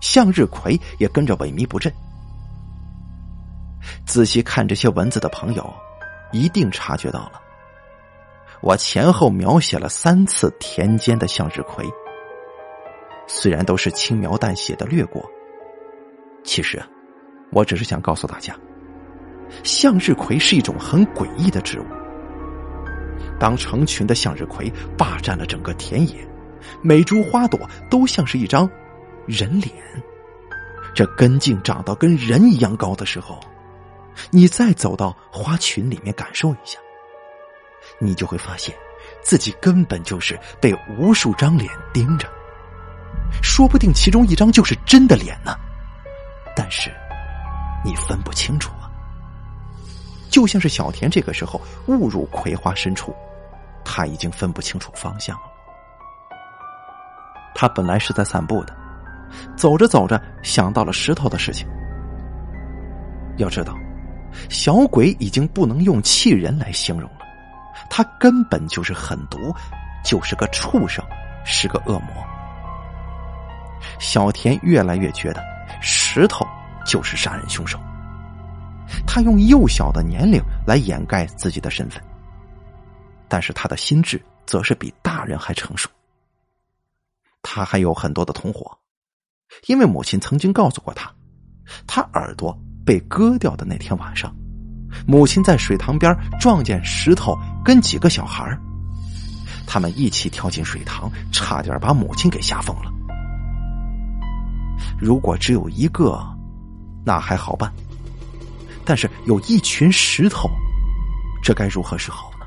[0.02, 1.92] 向日葵也跟着萎靡不振。
[4.06, 5.74] 仔细看这些文字的朋友，
[6.32, 7.42] 一定察觉到了，
[8.62, 11.86] 我前后描写了三次田间的向日葵，
[13.28, 15.24] 虽然都是轻描淡写的掠过。
[16.44, 16.82] 其实，
[17.52, 18.56] 我只是想告诉大家，
[19.64, 21.86] 向日葵是一种很诡异的植物。
[23.40, 26.28] 当成群的向日葵霸占了整个田野，
[26.82, 28.70] 每株花朵都像是一张
[29.26, 29.72] 人脸，
[30.94, 33.40] 这根茎长到跟人一样高的时候，
[34.32, 36.80] 你再走到花群里面感受一下，
[38.00, 38.74] 你就会发现
[39.22, 42.28] 自己根本就是被无数张脸盯着，
[43.42, 45.56] 说不定其中一张就是真的脸呢。
[46.56, 46.92] 但是，
[47.84, 48.72] 你分不清楚！
[50.34, 53.14] 就像是小田这个时候误入葵花深处，
[53.86, 55.44] 他已经分不清楚方向了。
[57.54, 58.76] 他本来是在散步的，
[59.56, 61.68] 走着走着想到了石头的事情。
[63.38, 63.78] 要知道，
[64.50, 67.20] 小鬼已经不能用气人来形容了，
[67.88, 69.38] 他根本就是狠毒，
[70.04, 71.06] 就是个畜生，
[71.46, 72.08] 是个恶魔。
[74.00, 75.44] 小田越来越觉得。
[75.80, 76.44] 石头
[76.88, 77.78] 就是杀人凶手。
[79.06, 82.02] 他用幼小的年龄来掩盖自己的身份，
[83.28, 85.90] 但是他的心智则是比大人还成熟。
[87.42, 88.78] 他还有很多的同伙，
[89.68, 91.12] 因为母亲曾经告诉过他，
[91.86, 94.34] 他耳朵被割掉的那天晚上，
[95.06, 98.58] 母亲在水塘边撞见石头跟几个小孩
[99.66, 102.92] 他们一起跳进水塘，差点把母亲给吓疯了。
[105.00, 106.22] 如果只有一个，
[107.06, 107.70] 那还好办；
[108.86, 110.50] 但是有一群石头，
[111.42, 112.46] 这该如何是好呢？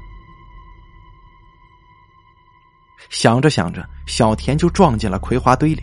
[3.10, 5.82] 想着想着，小田就撞进了葵花堆里。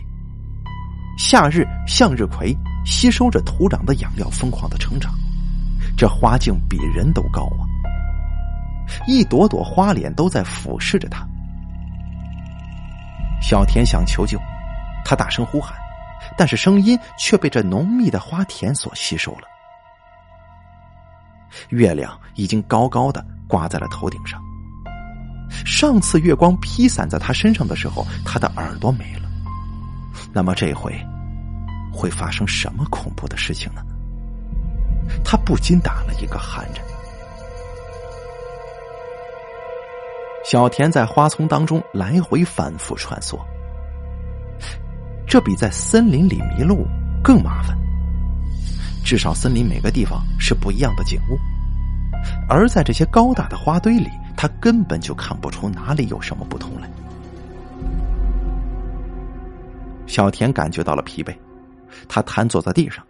[1.16, 5.14] 夏日向日葵吸收着土壤的养料，疯狂的成长。
[5.96, 7.62] 这花茎比人都高啊！
[9.06, 11.26] 一朵朵花脸都在俯视着他。
[13.40, 14.38] 小田想求救，
[15.04, 15.76] 他大声呼喊。
[16.36, 19.48] 但是声音却被这浓密的花田所吸收了。
[21.68, 24.40] 月亮已经高高的挂在了头顶上。
[25.64, 29.28] 上次月光披散在他身上的时候，他的耳朵没了。
[30.32, 30.94] 那么这回
[31.92, 33.82] 会发生什么恐怖的事情呢？
[35.22, 36.84] 他不禁打了一个寒颤。
[40.44, 43.38] 小田在花丛当中来回反复穿梭。
[45.26, 46.86] 这比在森林里迷路
[47.22, 47.76] 更麻烦。
[49.04, 51.38] 至少森林每个地方是不一样的景物，
[52.48, 56.88] 而在这些高大的花堆里，他根本就看不出哪里有什么不同来。
[60.06, 61.34] 小田感觉到了疲惫，
[62.08, 63.04] 他瘫坐在地上。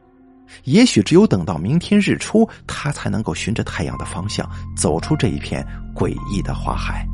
[0.65, 7.07] 也许只有等到明天日出，他才能够循着太阳的方向走出这一片诡异的花海。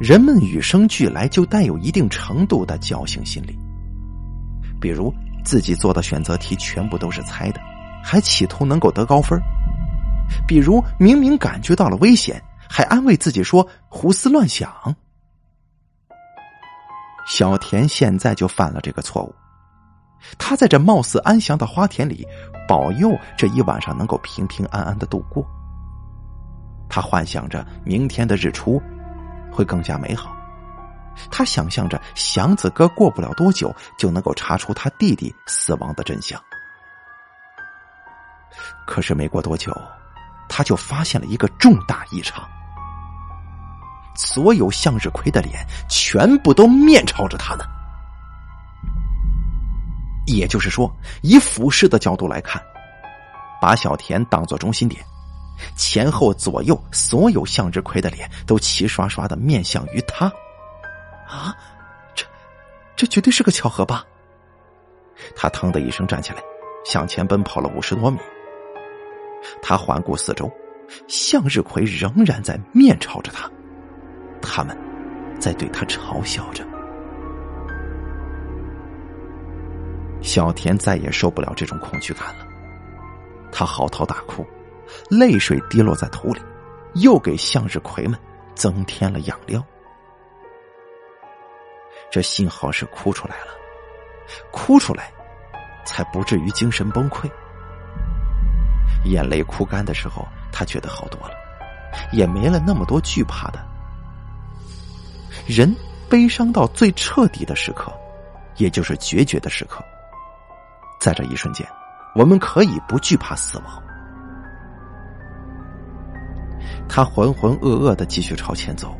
[0.00, 3.56] 人们与生俱来就带有一定程度的侥幸心理，
[4.80, 5.14] 比如
[5.44, 7.60] 自己做的选择题全部都是猜的，
[8.04, 9.40] 还企图能够得高分；
[10.46, 14.70] 比如明明感觉到了危险，还安慰自己说胡思乱想。
[17.26, 19.34] 小田现在就犯了这个错误，
[20.36, 22.26] 他在这貌似安详的花田里，
[22.68, 25.42] 保佑这一晚上能够平平安安的度过。
[26.86, 28.80] 他幻想着明天的日出
[29.50, 30.36] 会更加美好，
[31.30, 36.38] 他想象着祥子哥过不了多久就能够查出他弟弟死亡的真相。
[38.86, 39.74] 可是没过多久，
[40.48, 42.46] 他就发现了一个重大异常：
[44.14, 47.64] 所有向日葵的脸全部都面朝着他呢。
[50.26, 50.90] 也就是说，
[51.22, 52.62] 以俯视的角度来看，
[53.60, 55.04] 把小田当做中心点，
[55.76, 60.26] 前后左右所有向日葵的脸都齐刷刷的面向于他。
[61.26, 61.54] 啊，
[62.14, 62.24] 这，
[62.96, 64.04] 这绝对是个巧合吧？
[65.36, 66.42] 他腾的一声站起来，
[66.84, 68.18] 向前奔跑了五十多米。
[69.62, 70.50] 他环顾四周，
[71.08, 73.50] 向日葵仍然在面朝着他，
[74.40, 74.76] 他们
[75.38, 76.64] 在对他嘲笑着。
[80.20, 82.46] 小田再也受不了这种恐惧感了，
[83.52, 84.46] 他嚎啕大哭，
[85.10, 86.40] 泪水滴落在土里，
[86.94, 88.18] 又给向日葵们
[88.54, 89.62] 增添了养料。
[92.10, 93.52] 这幸好是哭出来了，
[94.50, 95.12] 哭出来，
[95.84, 97.30] 才不至于精神崩溃。
[99.04, 101.34] 眼泪哭干的时候，他觉得好多了，
[102.12, 103.58] 也没了那么多惧怕的。
[105.46, 105.74] 人
[106.08, 107.92] 悲伤到最彻底的时刻，
[108.56, 109.84] 也就是决绝的时刻。
[111.00, 111.66] 在这一瞬间，
[112.14, 113.82] 我们可以不惧怕死亡。
[116.88, 118.96] 他浑浑噩噩的继续朝前走，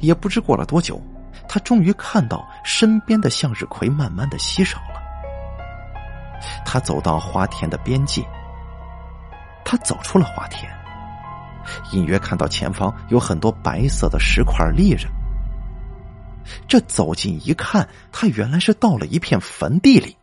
[0.00, 1.00] 也不知过了多久，
[1.48, 5.02] 他终于看到身边的向日葵慢慢的稀少了。
[6.64, 8.26] 他走到花田的边界，
[9.66, 10.72] 他走出了花田，
[11.92, 15.08] 隐约看到前方有很多白色的石块立着。
[16.68, 20.16] 这走近一看，他原来是到了一片坟地里。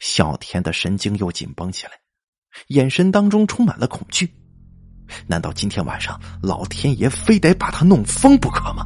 [0.00, 1.92] 小田的神经又紧绷起来，
[2.68, 4.34] 眼神当中充满了恐惧。
[5.28, 8.84] 难道今天晚上老天爷非得把他弄疯不可吗？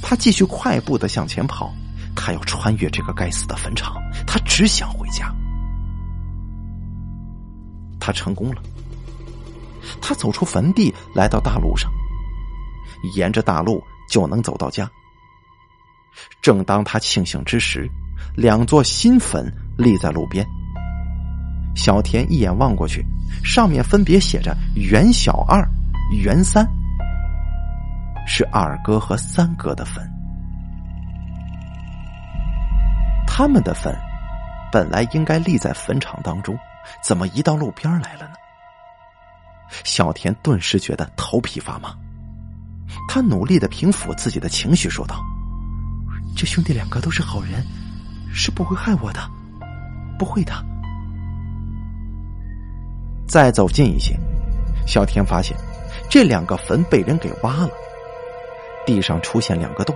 [0.00, 1.70] 他继续快步的向前跑，
[2.16, 3.94] 他要穿越这个该死的坟场，
[4.26, 5.30] 他只想回家。
[8.08, 8.62] 他成功了，
[10.00, 11.92] 他走出坟地，来到大路上，
[13.14, 14.90] 沿着大路就能走到家。
[16.40, 17.86] 正当他庆幸之时，
[18.34, 20.42] 两座新坟立在路边。
[21.76, 23.04] 小田一眼望过去，
[23.44, 25.62] 上面分别写着“袁小二
[26.24, 26.66] ”“袁三”，
[28.26, 30.02] 是二哥和三哥的坟。
[33.26, 33.94] 他们的坟
[34.72, 36.58] 本来应该立在坟场当中，
[37.02, 38.34] 怎么移到路边来了呢？
[39.84, 41.94] 小田顿时觉得头皮发麻，
[43.08, 45.22] 他努力的平复自己的情绪，说道。
[46.36, 47.66] 这兄弟两个都是好人，
[48.32, 49.20] 是不会害我的，
[50.18, 50.52] 不会的。
[53.26, 54.16] 再走近一些，
[54.86, 55.56] 小田发现
[56.08, 57.70] 这两个坟被人给挖了，
[58.86, 59.94] 地上出现两个洞，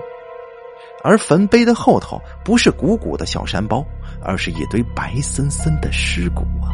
[1.03, 3.85] 而坟碑的后头不是鼓鼓的小山包，
[4.23, 6.71] 而是一堆白森森的尸骨啊！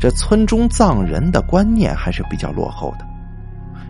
[0.00, 3.06] 这村中葬人的观念还是比较落后的，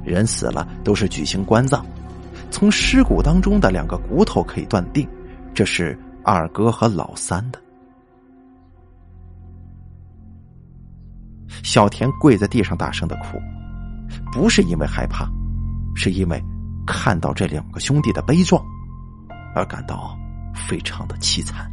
[0.05, 1.87] 人死了都是举行棺葬。
[2.51, 5.09] 从尸骨当中的两个骨头可以断定，
[5.55, 7.59] 这是二哥和老三的。
[11.62, 13.41] 小田跪在地上大声的哭，
[14.30, 15.26] 不是因为害怕，
[15.95, 16.43] 是因为
[16.87, 18.64] 看到这两个兄弟的悲壮，
[19.55, 20.18] 而感到
[20.55, 21.70] 非常的凄惨。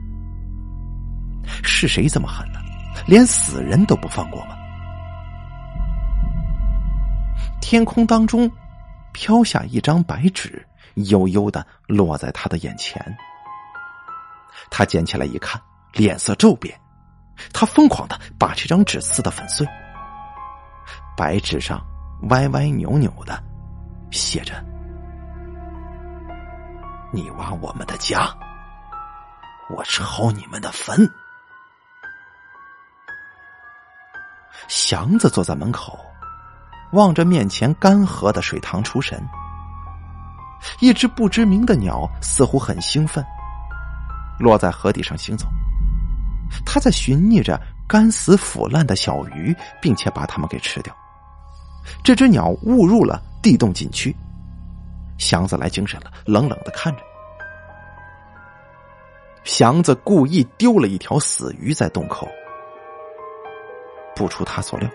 [1.64, 2.60] 是谁这么狠呢，
[3.07, 4.55] 连死人都不放过吗？
[7.62, 8.49] 天空当中
[9.14, 10.66] 飘下一张白纸。
[11.07, 13.01] 悠悠的落在他的眼前，
[14.70, 15.62] 他捡起来一看，
[15.93, 16.78] 脸色骤变，
[17.53, 19.66] 他疯狂的把这张纸撕得粉碎。
[21.16, 21.82] 白纸上
[22.24, 23.41] 歪歪扭扭的
[24.12, 24.62] 写着
[27.12, 28.32] ：“你挖我们的家，
[29.76, 30.97] 我抄你们的坟。”
[34.68, 35.99] 祥子坐在门口，
[36.91, 39.22] 望着面前干涸的水塘出神。
[40.82, 43.26] 一只不知名的鸟似乎很兴奋，
[44.38, 45.47] 落在河底上行走。
[46.66, 50.93] 它在寻觅着干死腐烂的小鱼，并且把它们给吃掉。
[52.03, 54.16] 这只鸟误入了地洞禁区，
[55.20, 57.03] 祥子来精神了，冷冷的看着。
[59.43, 62.28] 祥子故意丢了一条死鱼在洞口，
[64.15, 64.89] 不出他所料，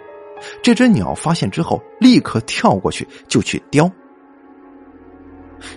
[0.63, 3.91] 这只鸟发现之后，立刻跳过去就去叼。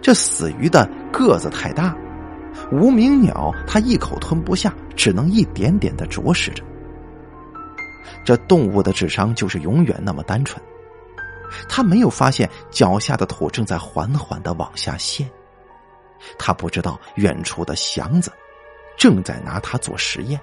[0.02, 1.96] 这死鱼的个子太大，
[2.72, 6.64] 无名鸟它一口吞不下，只能一点点的啄食着。
[8.24, 10.62] 这动物的智商就是永远那么单纯，
[11.68, 15.30] 他没有发现脚下的土正在缓缓的往下陷，
[16.38, 18.32] 他不知道远处的祥子
[18.98, 20.40] 正在拿它做实验，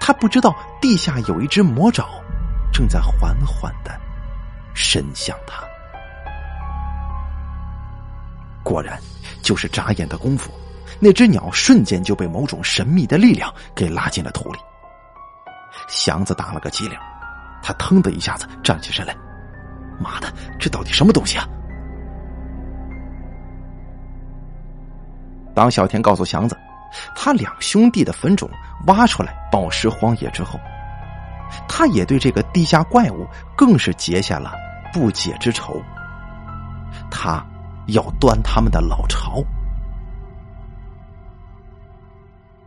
[0.00, 2.08] 他不知道地下有一只魔爪
[2.72, 3.98] 正在缓缓的
[4.74, 5.62] 伸向他。
[8.62, 9.00] 果然，
[9.42, 10.50] 就是眨眼的功夫，
[10.98, 14.58] 那只鸟瞬间就被某种神秘的力量给拉进了土里。
[15.88, 16.98] 祥子打了个激灵，
[17.62, 19.16] 他腾的一下子站起身来，
[19.98, 21.48] 妈的，这到底什么东西啊？
[25.54, 26.56] 当小田告诉祥子，
[27.14, 28.48] 他两兄弟的坟冢
[28.86, 30.58] 挖出来暴尸荒野之后，
[31.68, 33.26] 他也对这个地下怪物
[33.56, 34.52] 更是结下了
[34.92, 35.80] 不解之仇。
[37.10, 37.44] 他。
[37.90, 39.40] 要端他们的老巢。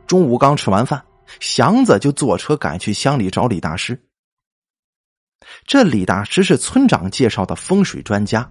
[0.07, 1.03] 中午刚吃完饭，
[1.41, 4.01] 祥子就坐车赶去乡里找李大师。
[5.65, 8.49] 这李大师是村长介绍的风水专家，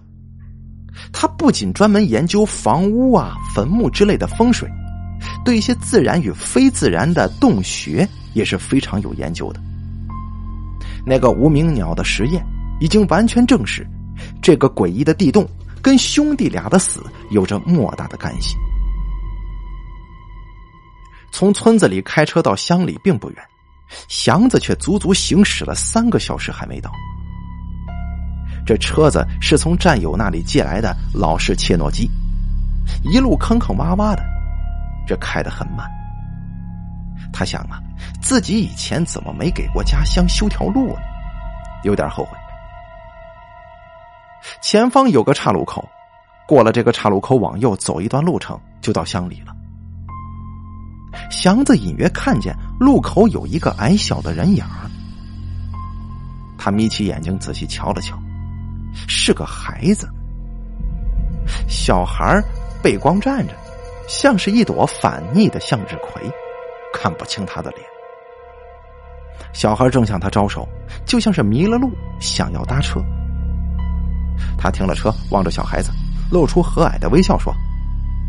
[1.11, 4.69] 他不仅专门研究房屋啊、坟墓之类的风水，
[5.43, 9.59] 对一些自然与非自然的洞穴也是非常有研究的。
[11.05, 12.43] 那个无名鸟的实验
[12.79, 13.85] 已经完全证实，
[14.41, 15.47] 这个诡异的地洞。
[15.81, 18.57] 跟兄弟俩的死有着莫大的干系。
[21.31, 23.37] 从村子里开车到乡里并不远，
[24.07, 26.91] 祥子却足足行驶了三个小时还没到。
[28.65, 32.09] 这车子是从战友那里借来的老式切诺基，
[33.03, 34.23] 一路坑坑洼洼的，
[35.07, 35.89] 这开得很慢。
[37.33, 37.79] 他想啊，
[38.21, 41.01] 自己以前怎么没给过家乡修条路呢？
[41.83, 42.37] 有点后悔。
[44.61, 45.87] 前方有个岔路口，
[46.47, 49.55] 过了这个岔路口，往右走一段路程就到乡里了。
[51.29, 54.63] 祥子隐约看见路口有一个矮小的人影
[56.57, 58.17] 他眯起眼睛仔细瞧了瞧，
[59.07, 60.09] 是个孩子。
[61.67, 62.43] 小孩
[62.83, 63.53] 背光站着，
[64.07, 66.21] 像是一朵反逆的向日葵，
[66.93, 67.81] 看不清他的脸。
[69.53, 70.67] 小孩正向他招手，
[71.05, 71.89] 就像是迷了路，
[72.19, 73.01] 想要搭车。
[74.57, 75.91] 他停了车，望着小孩子，
[76.29, 77.53] 露出和蔼的微笑，说：“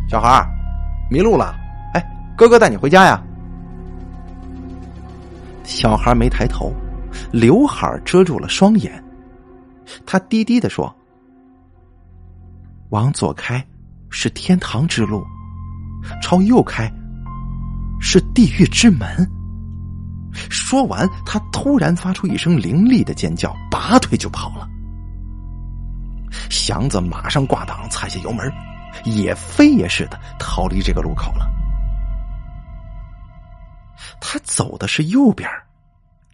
[0.08, 0.46] 小孩
[1.10, 1.54] 迷路了，
[2.40, 3.22] 哥哥带你回家呀。”
[5.62, 6.72] 小孩没抬头，
[7.30, 9.04] 刘海遮住了双眼。
[10.06, 10.90] 他低低的说
[12.88, 13.62] ：“往左开
[14.08, 15.22] 是天堂之路，
[16.22, 16.90] 朝右开
[18.00, 19.06] 是地狱之门。”
[20.32, 24.66] 说完，他突然发出一声凌厉的尖叫，拔腿就跑了。
[26.48, 28.50] 祥子马上挂档，踩下油门，
[29.04, 31.46] 也飞也似的逃离这个路口了。
[34.20, 35.48] 他走的是右边，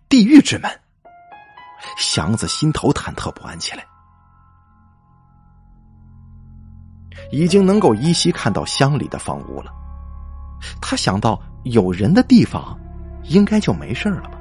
[0.08, 0.70] 地狱之门。
[1.98, 3.84] 祥子心头忐忑不安起来。
[7.32, 9.72] 已经能够依稀看到乡里的房屋了，
[10.80, 12.78] 他想到有人的地方，
[13.24, 14.38] 应该就没事了吧？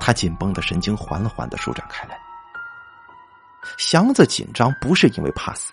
[0.00, 2.18] 他紧绷的神经缓缓的舒展开来。
[3.78, 5.72] 祥子紧张不是因为怕死，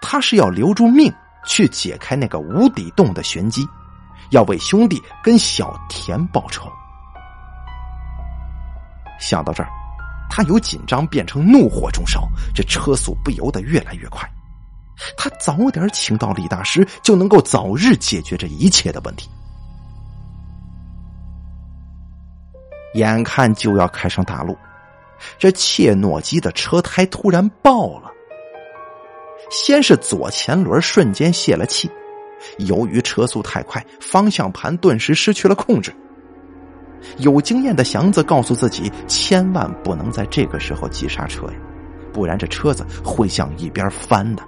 [0.00, 1.12] 他是要留住命
[1.44, 3.66] 去解开那个无底洞的玄机，
[4.30, 6.70] 要为兄弟跟小田报仇。
[9.18, 9.68] 想到这儿，
[10.28, 14.28] 他由紧张变成怒火中烧，这车速不由得越来越快。
[15.16, 19.28] 他早点请到李大师，就能够早日解决这一切的问题。
[22.94, 24.56] 眼看就要开上大路。
[25.38, 28.10] 这切诺基的车胎突然爆了，
[29.50, 31.90] 先是左前轮瞬间泄了气，
[32.58, 35.94] 由于车速太快，方向盘顿时失去了控制。
[37.18, 41.54] 有经验的祥子告诉自己，千万不能在这个时候急刹车呀，
[42.12, 44.42] 不然这车子会向一边翻的。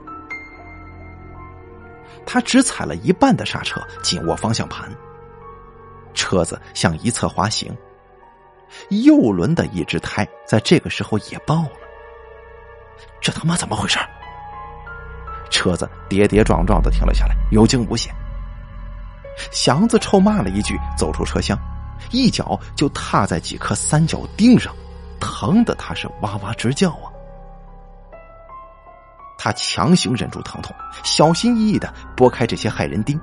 [2.26, 4.90] 他只踩了一半的刹车，紧握方向盘，
[6.14, 7.74] 车子向一侧滑行。
[8.90, 11.70] 右轮的一只胎在这个时候也爆了，
[13.20, 13.98] 这他妈怎么回事？
[15.50, 18.14] 车子跌跌撞撞的停了下来，有惊无险。
[19.52, 21.58] 祥子臭骂了一句，走出车厢，
[22.10, 24.74] 一脚就踏在几颗三角钉上，
[25.20, 27.06] 疼的他是哇哇直叫啊！
[29.38, 30.74] 他强行忍住疼痛，
[31.04, 33.18] 小心翼翼的拨开这些害人钉，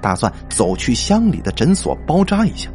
[0.00, 2.70] 打算走去乡里的诊所包扎一下。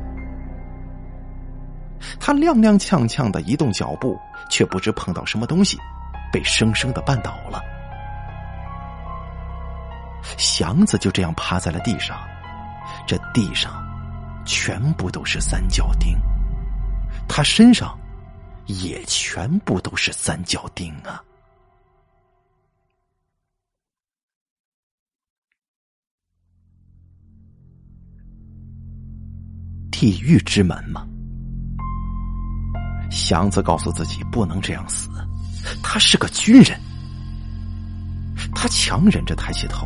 [2.20, 4.16] 他踉踉跄跄的移动脚步，
[4.52, 5.80] 却不知碰到什么东西，
[6.32, 7.60] 被生生的绊倒了。
[10.38, 12.18] 祥子就这样趴在了地上，
[13.08, 13.84] 这地上
[14.46, 16.18] 全部都是三角钉，
[17.28, 17.98] 他身上
[18.68, 21.24] 也全部都是三角钉啊！
[29.92, 31.08] 地狱之门吗？
[33.12, 35.10] 祥子告诉自己不能这样死，
[35.84, 36.80] 他是个军人。
[38.56, 39.86] 他强忍着抬起头，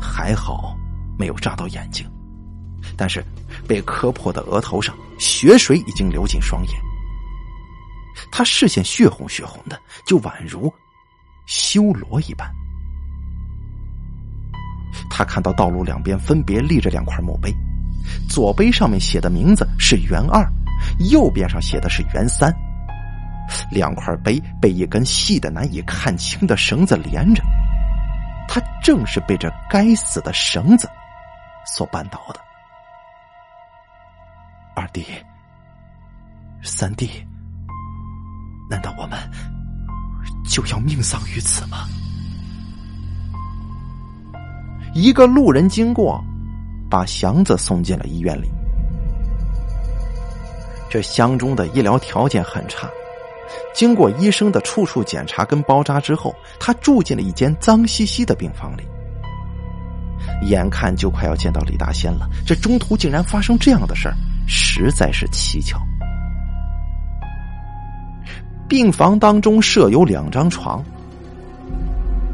[0.00, 0.76] 还好
[1.18, 2.06] 没有扎到眼睛，
[2.96, 3.24] 但是
[3.66, 6.74] 被磕破的额头上血水已经流进双眼。
[8.32, 10.72] 他视线血红血红的，就宛如
[11.46, 12.50] 修罗一般。
[15.10, 17.54] 他看到道路两边分别立着两块墓碑，
[18.28, 20.44] 左碑上面写的名字是袁二，
[21.10, 22.52] 右边上写的是袁三。
[23.70, 27.42] 两块碑被一根细的难以看清的绳子连着。
[28.48, 30.88] 他正是被这该死的绳子
[31.64, 32.40] 所绊倒的。
[34.74, 35.04] 二弟，
[36.62, 37.08] 三弟，
[38.70, 39.18] 难道我们
[40.48, 41.86] 就要命丧于此吗？
[44.94, 46.24] 一个路人经过，
[46.90, 48.50] 把祥子送进了医院里。
[50.88, 52.88] 这乡中的医疗条件很差。
[53.74, 58.82] 经过医生的处处检查跟包扎之后，他住进了一间脏兮兮的病房里。
[60.42, 64.14] 眼看就快要见到李大仙了，这中途竟然发生这样的事儿，
[64.46, 65.80] 实在是蹊跷。
[68.68, 70.84] 病房当中设有两张床，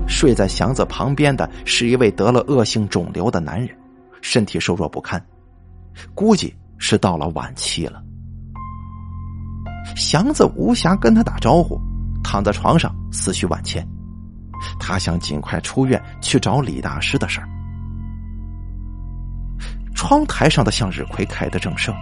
[0.08, 3.70] 睡在祥子旁边的是一位得了恶性肿瘤的男人，
[4.20, 5.24] 身体瘦弱不堪，
[6.14, 8.02] 估计是到了晚期了。
[9.96, 11.80] 祥子无暇跟他打招呼，
[12.22, 13.86] 躺在床上思绪万千。
[14.78, 17.48] 他想尽快出院去找李大师的事儿。
[19.94, 21.94] 窗台上的向日葵开得正盛，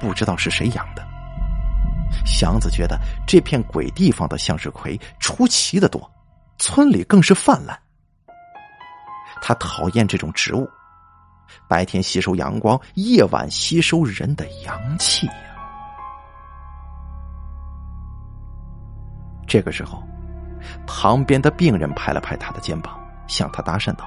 [0.00, 1.06] 不知道是谁养的。
[2.24, 6.10] 祥子觉得这片鬼地方的向日葵出奇的多，
[6.58, 7.78] 村里更是泛滥。
[9.42, 10.68] 他讨厌这种植物，
[11.68, 15.28] 白天吸收阳光，夜晚吸收人的阳气。
[19.48, 20.06] 这个时候，
[20.86, 24.06] 旁边的病人拍了拍他的肩膀，向他搭讪道：“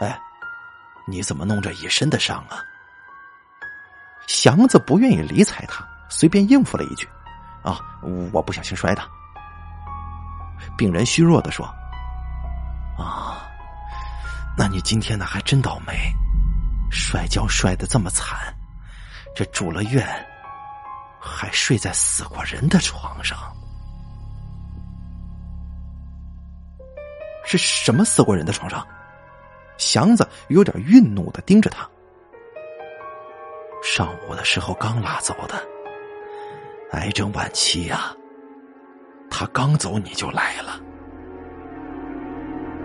[0.00, 0.18] 哎，
[1.06, 2.64] 你怎么弄这一身的伤啊？”
[4.26, 7.06] 祥子不愿意理睬他，随便应付了一句
[7.62, 7.78] ：“啊，
[8.32, 9.02] 我不小心摔的。”
[10.78, 11.66] 病人虚弱的说
[12.96, 13.42] ：“啊，
[14.56, 15.92] 那你今天呢还真倒霉，
[16.90, 18.54] 摔跤摔得这么惨，
[19.34, 20.06] 这住了院，
[21.20, 23.38] 还睡在死过人的床上。”
[27.58, 28.86] 是什么死过人的床上？
[29.78, 31.88] 祥子有点愠怒的盯着他。
[33.82, 35.54] 上午的时候刚拉走的，
[36.92, 38.14] 癌症晚期呀。
[39.30, 40.78] 他刚走你就来了。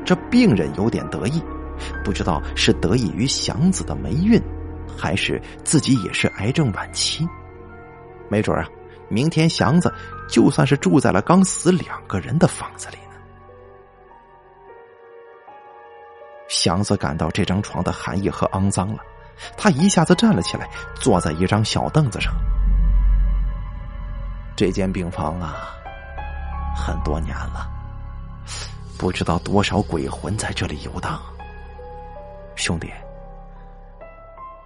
[0.05, 1.43] 这病人有点得意，
[2.03, 4.41] 不知道是得益于祥子的霉运，
[4.97, 7.27] 还是自己也是癌症晚期。
[8.29, 8.65] 没准啊，
[9.09, 9.93] 明天祥子
[10.29, 12.97] 就算是住在了刚死两个人的房子里。
[16.65, 18.97] 祥子感到这张床的寒意和肮脏了，
[19.55, 22.33] 他一下子站了起来，坐在一张小凳子上。
[24.55, 25.75] 这间病房啊，
[26.75, 27.69] 很多年了，
[28.97, 31.21] 不知道多少鬼魂在这里游荡。
[32.55, 32.91] 兄弟，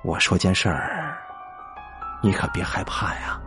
[0.02, 1.18] 我说件事儿，
[2.24, 3.38] 你可别害怕呀。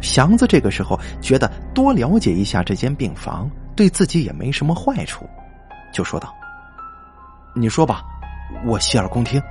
[0.00, 5.28] 祥子这个时候觉得多了解一下这间病房，对自己也没什么坏处。
[5.92, 6.32] 就说道
[7.54, 8.04] ：“你说吧，
[8.64, 9.42] 我洗耳恭听。”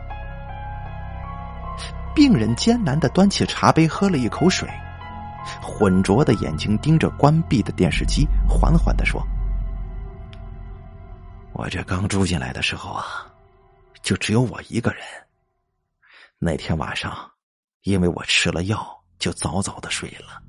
[2.15, 4.67] 病人艰难的端起茶杯喝了一口水，
[5.61, 9.21] 浑浊的眼睛盯着关闭的电视机，缓缓的说
[11.53, 13.05] ：“我这刚住进来的时候啊，
[14.01, 15.01] 就只有我一个人。
[16.39, 17.15] 那天晚上，
[17.83, 20.41] 因为我吃了药，就早早的睡了。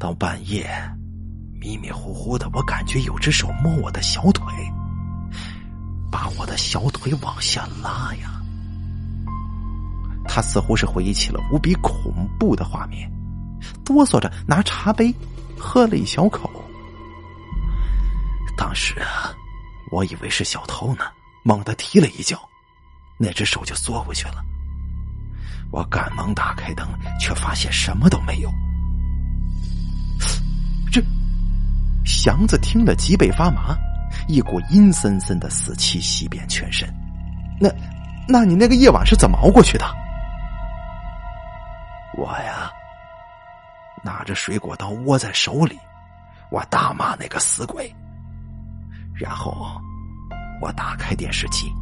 [0.00, 0.68] 到半夜。”
[1.64, 4.44] 迷迷糊糊的，我感觉有只手摸我的小腿，
[6.12, 8.38] 把我的小腿往下拉呀。
[10.28, 13.10] 他似乎是回忆起了无比恐怖的画面，
[13.82, 15.14] 哆嗦着拿茶杯
[15.58, 16.50] 喝了一小口。
[18.58, 19.32] 当时啊，
[19.90, 21.04] 我以为是小偷呢，
[21.44, 22.38] 猛地踢了一脚，
[23.16, 24.44] 那只手就缩回去了。
[25.70, 26.86] 我赶忙打开灯，
[27.18, 28.52] 却发现什么都没有。
[32.04, 33.76] 祥子听了脊背发麻，
[34.28, 36.88] 一股阴森森的死气袭遍全身。
[37.58, 37.68] 那，
[38.28, 39.84] 那你那个夜晚是怎么熬过去的？
[42.16, 42.70] 我呀，
[44.02, 45.78] 拿着水果刀握在手里，
[46.50, 47.92] 我大骂那个死鬼。
[49.14, 49.80] 然后，
[50.60, 51.72] 我打开电视机。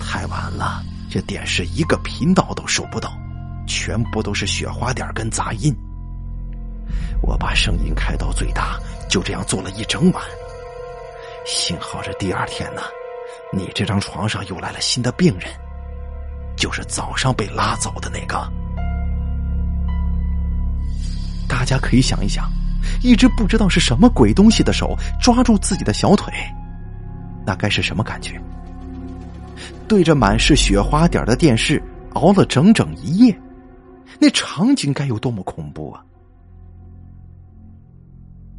[0.00, 3.12] 太晚了，这电视一个频道都收不到，
[3.66, 5.76] 全部都是雪花点跟杂音。
[7.22, 10.22] 我把声音开到最大，就这样做了一整晚。
[11.44, 12.82] 幸好这第二天呢，
[13.52, 15.48] 你这张床上又来了新的病人，
[16.56, 18.36] 就是早上被拉走的那个。
[21.48, 22.50] 大家可以想一想，
[23.02, 26.32] 一只不知道是什么鬼东西的手抓住自己的小腿，
[27.46, 28.40] 那该是什么感觉？
[29.86, 31.80] 对着满是雪花点的电视
[32.14, 33.40] 熬了整整一夜，
[34.18, 36.02] 那场景该有多么恐怖啊！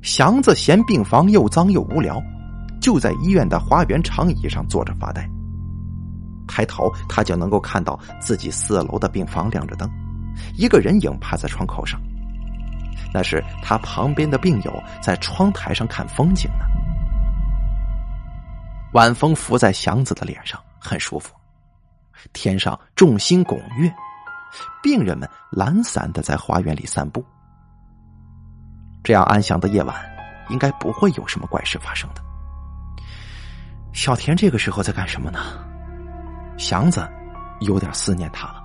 [0.08, 2.24] 祥子嫌病房又脏又无聊，
[2.80, 5.30] 就在医院的花园长椅上坐着发呆。
[6.48, 9.86] 抬头，他就能够看到自己四楼的病房亮着灯，
[10.56, 12.00] 一个人影趴在窗口上。
[13.14, 16.66] 那是他旁边的病友在窗台上看风景呢。
[18.94, 21.34] 晚风拂在祥子的脸上，很舒服。
[22.32, 23.94] 天上众星拱月，
[24.82, 27.22] 病人们懒散的在花园里散步。
[29.08, 29.96] 这样安详的夜晚，
[30.50, 32.22] 应该不会有什么怪事发生的。
[33.94, 35.40] 小田这个时候在干什么呢？
[36.58, 37.10] 祥子
[37.62, 38.62] 有点思念他了。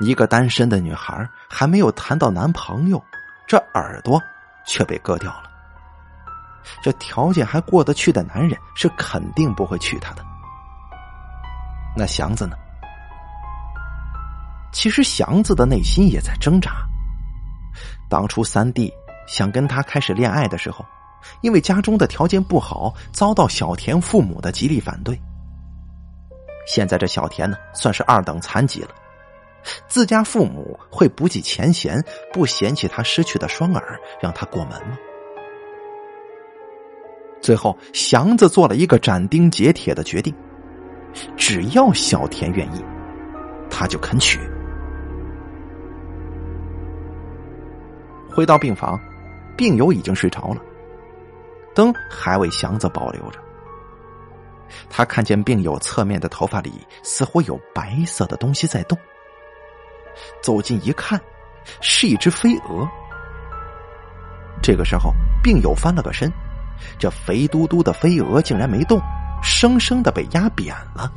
[0.00, 3.02] 一个单身的女孩还没有谈到男朋友，
[3.48, 4.20] 这耳朵
[4.66, 5.44] 却被割掉了。
[6.82, 10.22] 这条件还过得去的男人是肯定不会娶她的。
[11.96, 12.58] 那祥子呢？
[14.70, 16.86] 其实祥子的内心也在挣扎。
[18.10, 18.92] 当初三弟
[19.26, 20.84] 想跟他开始恋爱的时候，
[21.40, 25.18] 因为家中的条件不好，遭到小田父母的极力反对。
[26.66, 28.90] 现在这小田呢，算是二等残疾了。
[29.86, 32.02] 自家父母会不计前嫌，
[32.32, 34.96] 不嫌弃他失去的双耳，让他过门吗？
[37.40, 40.34] 最后，祥子做了一个斩钉截铁的决定：
[41.36, 42.84] 只要小田愿意，
[43.70, 44.40] 他就肯娶。
[48.30, 48.98] 回到病房，
[49.56, 50.60] 病友已经睡着了，
[51.74, 53.38] 灯还为祥子保留着。
[54.88, 56.72] 他看见病友侧面的头发里
[57.02, 58.96] 似乎有白色的东西在动。
[60.42, 61.20] 走近一看，
[61.80, 62.88] 是一只飞蛾。
[64.62, 65.12] 这个时候，
[65.42, 66.30] 病友翻了个身，
[66.98, 69.00] 这肥嘟嘟的飞蛾竟然没动，
[69.42, 71.10] 生生的被压扁了，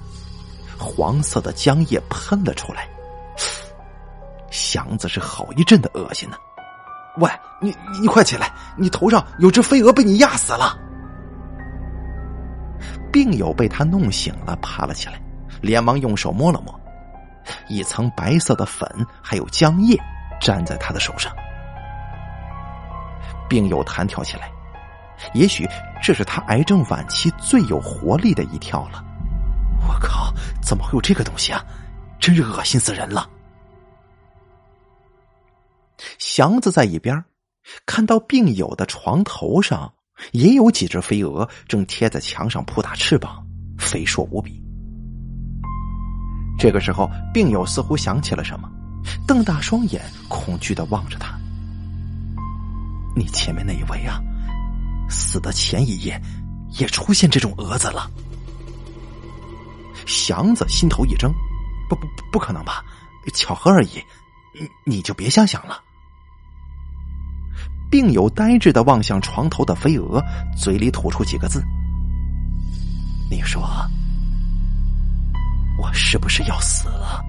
[0.80, 2.88] 黄色的浆液喷了出来。
[4.50, 6.38] 祥子是好一阵的恶心呢。
[7.18, 7.30] 喂，
[7.62, 10.78] 你你快起来，你头上有只飞蛾被你压死了。
[13.12, 15.22] 病友被他弄醒了，爬了起来，
[15.62, 16.80] 连忙用手摸了摸。
[17.68, 18.90] 一层白色的粉
[19.22, 19.96] 还有浆液
[20.42, 21.32] 粘在他的手上，
[23.48, 24.50] 病友弹跳起来。
[25.34, 25.70] 也许
[26.02, 29.04] 这是他癌症晚期最有活力的一跳了。
[29.88, 31.64] 我靠，怎么会有这个东西啊？
[32.20, 33.30] 真是恶心死人了！
[36.20, 37.24] 祥子在一边
[37.86, 39.94] 看到病友的床头上
[40.32, 43.46] 也有几只飞蛾，正贴在墙上扑打翅膀，
[43.78, 44.62] 肥硕无比。
[46.58, 48.70] 这个时候，病友似乎想起了什么，
[49.28, 51.38] 瞪大双眼，恐惧的望着他。
[53.16, 54.22] 你前面那一位啊，
[55.10, 56.22] 死的前一夜
[56.80, 58.10] 也出现这种蛾子了。
[60.06, 61.32] 祥子心头一怔，
[61.90, 62.84] 不不不可能吧？
[63.34, 64.04] 巧合而已，
[64.54, 65.82] 你你就别瞎想了。
[67.94, 70.20] 病友呆滞的望向床头的飞蛾，
[70.58, 71.64] 嘴里吐出几个字
[73.30, 73.62] ：“你说。”
[75.78, 77.24] 我是不是要死了？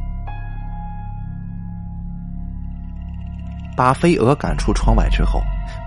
[3.76, 5.42] 把飞蛾赶出窗外之后，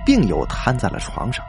[0.05, 1.43] 病友瘫在了床上。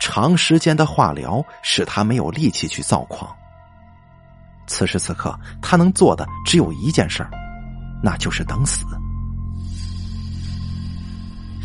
[0.00, 3.30] 长时间的化疗使他没有力气去造矿。
[4.66, 7.22] 此时此刻，他能做的只有一件事
[8.02, 8.86] 那就是等死。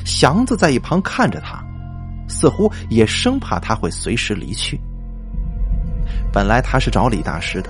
[0.10, 1.64] 祥子在一旁看着他，
[2.28, 4.80] 似乎也生怕他会随时离去。
[6.34, 7.70] 本来他是找李大师的。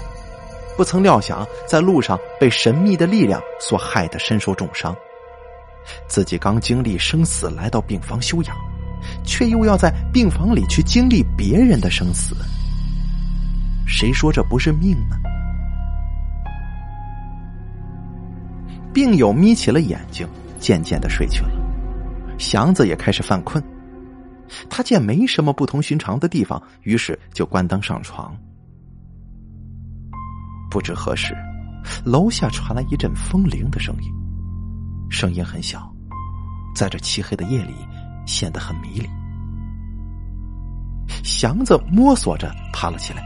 [0.78, 4.96] 不曾料想，在路上被神秘的力量所害得身受重伤。
[6.08, 8.56] 自己刚经历生死来到病房休养，
[9.26, 12.34] 却又要在病房里去经历别人的生死。
[13.86, 15.18] 谁说这不是命呢？
[18.94, 20.26] 病友眯起了眼睛，
[20.58, 21.59] 渐渐的睡去了。
[22.40, 23.62] 祥子也开始犯困，
[24.70, 28.36] 他见没什么不同寻常的地方，于是就关灯上床。
[30.72, 31.36] 不知何时，
[32.06, 34.12] 楼下传来一阵风铃的声音，
[35.12, 35.94] 声音很小，
[36.74, 37.74] 在这漆黑的夜里
[38.26, 39.10] 显得很迷离。
[41.24, 43.22] 祥子摸索着爬了起来，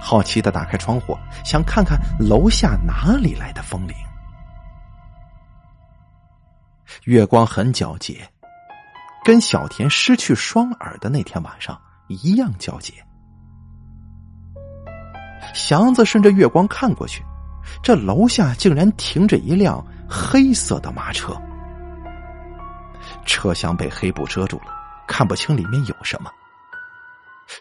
[0.00, 3.94] 好奇的打开窗户，想看看楼下哪里来的风铃。
[7.10, 8.24] 月光很皎洁。
[9.24, 12.94] 跟小田失去双耳的那天晚上一样皎洁。
[15.52, 17.24] 祥子顺着月光看过去，
[17.82, 21.36] 这楼下竟然停着一辆黑色的马车，
[23.26, 24.72] 车厢被黑布遮住了，
[25.08, 26.30] 看不清里面有什么。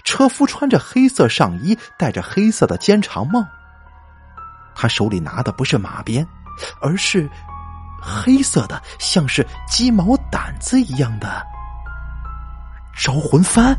[0.04, 3.44] 车夫穿着黑色上衣，戴着黑色的尖长帽，
[4.76, 6.24] 他手里拿的不是马鞭，
[6.80, 7.28] 而是。
[8.02, 11.46] 黑色的，像是鸡毛掸子一样的
[12.98, 13.76] 招魂幡，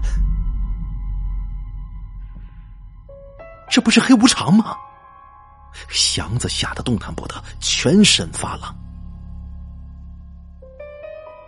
[3.70, 4.76] 这不是黑无常吗？
[5.88, 8.62] 祥子吓得动弹不得，全身发冷。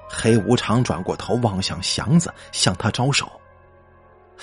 [0.09, 3.31] 黑无常转过头望向祥子，向他招手。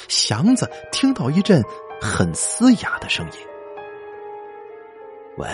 [0.08, 1.64] 祥子听到一阵
[2.02, 3.40] 很嘶哑的声音
[5.38, 5.48] ：“喂。”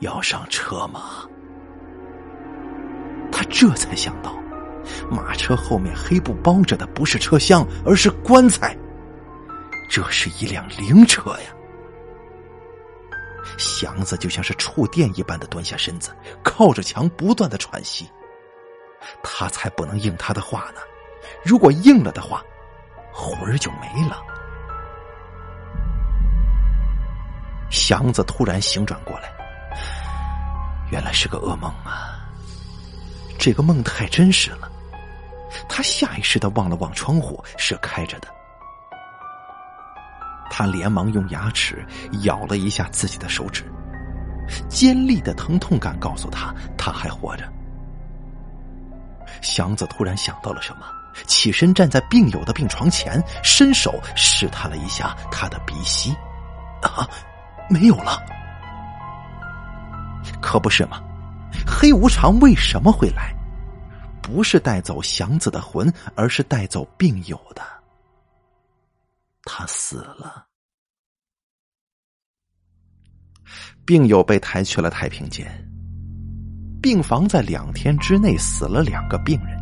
[0.00, 1.26] 要上车吗？
[3.32, 4.34] 他这才想到，
[5.10, 8.76] 马车后面黑布包着的不是车厢，而是棺材。
[9.88, 11.52] 这是一辆灵车呀！
[13.58, 16.10] 祥子就像是触电一般的蹲下身子，
[16.42, 18.08] 靠着墙不断的喘息。
[19.22, 20.80] 他才不能应他的话呢！
[21.44, 22.42] 如果应了的话，
[23.12, 24.20] 魂儿就没了。
[27.70, 29.35] 祥子突然醒转过来。
[30.90, 32.20] 原来是个噩梦啊！
[33.38, 34.70] 这个梦太真实了，
[35.68, 38.28] 他下意识的望了望窗户，是开着的。
[40.50, 41.84] 他连忙用牙齿
[42.22, 43.62] 咬了一下自己的手指，
[44.68, 47.44] 尖利的疼痛感告诉他他还活着。
[49.42, 50.86] 祥子突然想到了什么，
[51.26, 56.16] 起身站在病友的病床前，伸手试探了一下他的鼻息，
[56.80, 57.06] 啊，
[57.68, 58.18] 没有了。
[60.40, 61.02] 可不是吗？
[61.66, 63.34] 黑无常为什么会来？
[64.22, 67.62] 不是带走祥子的魂，而是带走病友的。
[69.44, 70.46] 他死了，
[73.84, 75.46] 病友被抬去了太平间。
[76.82, 79.56] 病房在两天之内死了两个病人。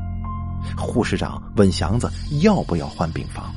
[0.78, 2.10] 护士长问祥子
[2.40, 3.54] 要不要换病房，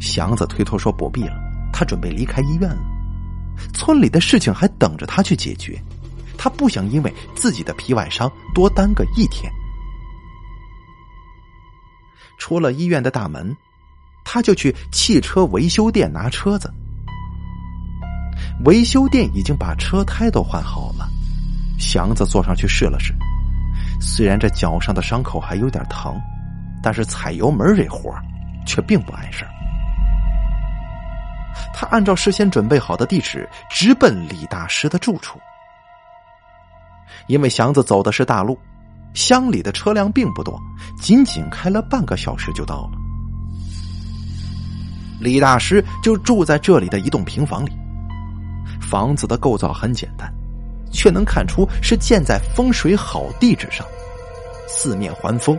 [0.00, 1.36] 祥子推脱说不必了，
[1.72, 2.97] 他准备离开医院了。
[3.72, 5.80] 村里的事情还等着他去解决，
[6.36, 9.52] 他不想因为自己的皮外伤多耽搁一天。
[12.38, 13.56] 出了医院的大门，
[14.24, 16.72] 他就去汽车维修店拿车子。
[18.64, 21.08] 维修店已经把车胎都换好了，
[21.78, 23.12] 祥子坐上去试了试，
[24.00, 26.16] 虽然这脚上的伤口还有点疼，
[26.82, 28.14] 但是踩油门这活
[28.66, 29.50] 却并不碍事儿。
[31.72, 35.38] 他按照事先准备好的地址直奔李大师的住处，
[37.26, 38.58] 因为祥子走的是大路，
[39.14, 40.60] 乡里的车辆并不多，
[41.00, 42.90] 仅仅开了半个小时就到了。
[45.20, 47.72] 李大师就住在这里的一栋平房里，
[48.80, 50.32] 房子的构造很简单，
[50.92, 53.84] 却能看出是建在风水好地址上，
[54.68, 55.58] 四面环风，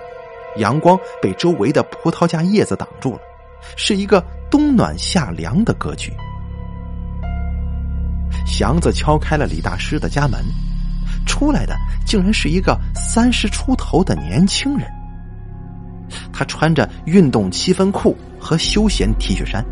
[0.55, 3.19] 阳光被周围的葡萄架叶子挡住了。
[3.75, 6.11] 是一个冬暖夏凉的格局。
[8.45, 10.43] 祥子敲开了李大师的家门，
[11.25, 14.87] 出来的竟然是一个三十出头的年轻人。
[16.33, 19.63] 他穿着运动七分裤和休闲 T 恤衫。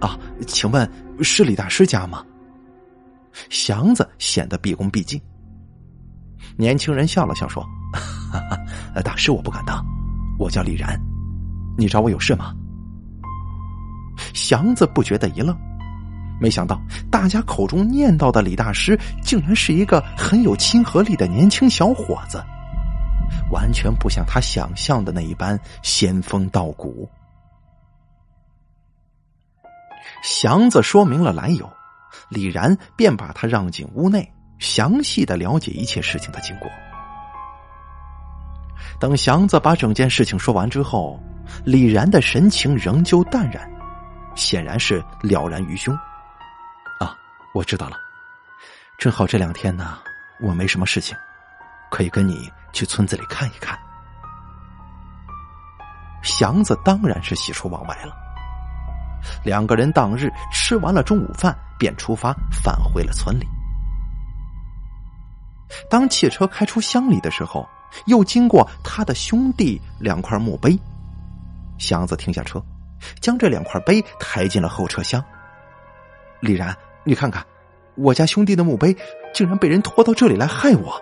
[0.00, 0.88] 啊，请问
[1.20, 2.24] 是李大师家吗？
[3.48, 5.20] 祥子显得毕恭毕敬。
[6.56, 7.62] 年轻人笑了笑说
[8.30, 8.38] ：“哈
[8.94, 9.84] 哈大师我不敢当，
[10.38, 10.98] 我叫李然，
[11.76, 12.54] 你找我有事吗？”
[14.34, 15.56] 祥子不觉得一愣，
[16.40, 22.42] 没想到大家口中念叨的李大师，竟然是一个很有亲和力的年轻小伙子，
[23.50, 27.08] 完全不像他想象的那一般仙风道骨。
[30.22, 31.68] 祥子说明了来由，
[32.28, 36.68] 李然便把他让进屋内，详细的了解一切事情的经过。
[38.98, 41.18] 等祥子把整件事情说完之后，
[41.64, 43.70] 李然的神情仍旧淡然。
[44.40, 45.94] 显然是了然于胸。
[46.98, 47.14] 啊，
[47.52, 47.96] 我知道了，
[48.98, 49.98] 正好这两天呢，
[50.40, 51.14] 我没什么事情，
[51.90, 53.78] 可以跟你去村子里看一看。
[56.22, 58.16] 祥子当然是喜出望外了。
[59.44, 63.46] 两个人当日吃完了中午饭，便出发返回了村里。
[65.90, 67.68] 当汽车开出乡里的时候，
[68.06, 70.78] 又经过他的兄弟两块墓碑。
[71.78, 72.62] 祥子停下车，
[73.20, 75.22] 将这两块碑抬进了后车厢。
[76.40, 76.74] 李然，
[77.04, 77.44] 你看看，
[77.94, 78.96] 我家兄弟的墓碑
[79.34, 81.00] 竟然被人拖到这里来害我。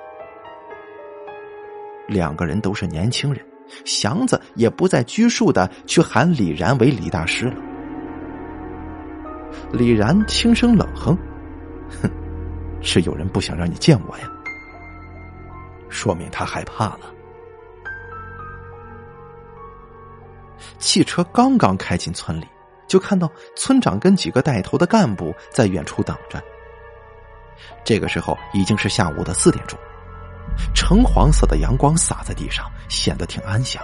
[2.06, 3.44] 两个人都是年轻人，
[3.84, 7.56] 祥子也不再拘束的去喊李然为李大师了。
[9.72, 11.16] 李然轻声冷哼
[12.02, 12.10] ：“哼，
[12.80, 14.28] 是有人不想让你见我呀。”
[15.90, 17.14] 说明他害怕了。
[20.88, 22.48] 汽车刚刚开进村里，
[22.86, 26.42] 就看到村长跟几个带头的干部在远处等着。
[27.84, 29.78] 这个时候已经是下午的四点钟，
[30.74, 33.82] 橙黄色的阳光洒在地上，显得挺安详。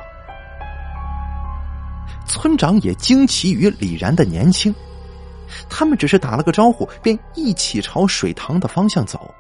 [2.27, 4.75] 村长也惊奇于李然的年轻，
[5.69, 9.31] 他们只是打了个招呼，便一起朝水塘的方向走。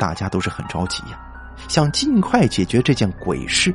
[0.00, 1.24] 大家都是很着急呀，
[1.68, 3.72] 想尽快解决这件鬼事。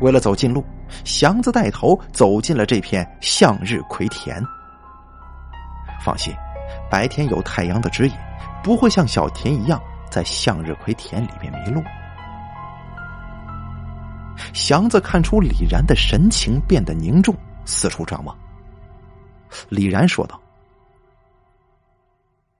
[0.00, 0.64] 为了走近路，
[1.04, 4.42] 祥子带头走进了这片向日葵田。
[6.02, 6.34] 放心，
[6.90, 8.14] 白天有太阳的指引，
[8.62, 9.80] 不会像小田一样
[10.10, 11.82] 在向日葵田里面迷路。
[14.54, 17.34] 祥子看出李然的神情变得凝重，
[17.66, 18.36] 四处张望。
[19.68, 20.40] 李然说道。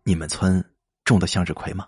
[0.02, 0.64] 你们村
[1.04, 1.86] 种的向日葵吗？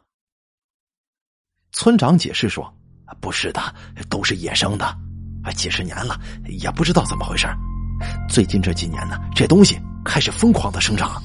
[1.72, 2.72] 村长解释说
[3.20, 3.60] ：“不是的，
[4.08, 4.96] 都是野生的。
[5.42, 6.18] 啊，几十年了，
[6.48, 7.46] 也不知道怎么回事。
[8.28, 11.22] 最近这几年呢，这东西开始疯狂的生长。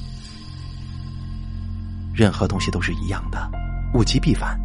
[2.14, 3.50] 任何东西都是一样的，
[3.94, 4.58] 物极必反。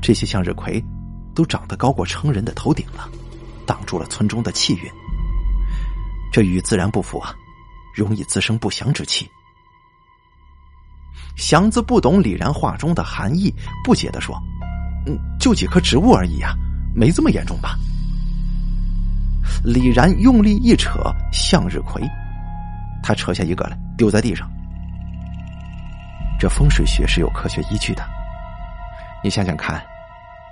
[0.00, 0.82] 这些向日葵
[1.34, 3.08] 都长得高过成人的头顶了，
[3.66, 4.90] 挡住了村中的气运。
[6.32, 7.34] 这与自然不符啊，
[7.94, 9.28] 容易滋生不祥之气。”
[11.36, 13.52] 祥子不懂李然话中的含义，
[13.84, 14.40] 不解的说
[15.06, 16.54] ：“嗯，就几棵植物而已啊，
[16.94, 17.76] 没这么严重吧？”
[19.64, 21.00] 李然用力一扯
[21.32, 22.02] 向日葵，
[23.02, 24.50] 他扯下一个来，丢在地上。
[26.38, 28.04] 这风水学是有科学依据的。
[29.24, 29.82] 你想想看，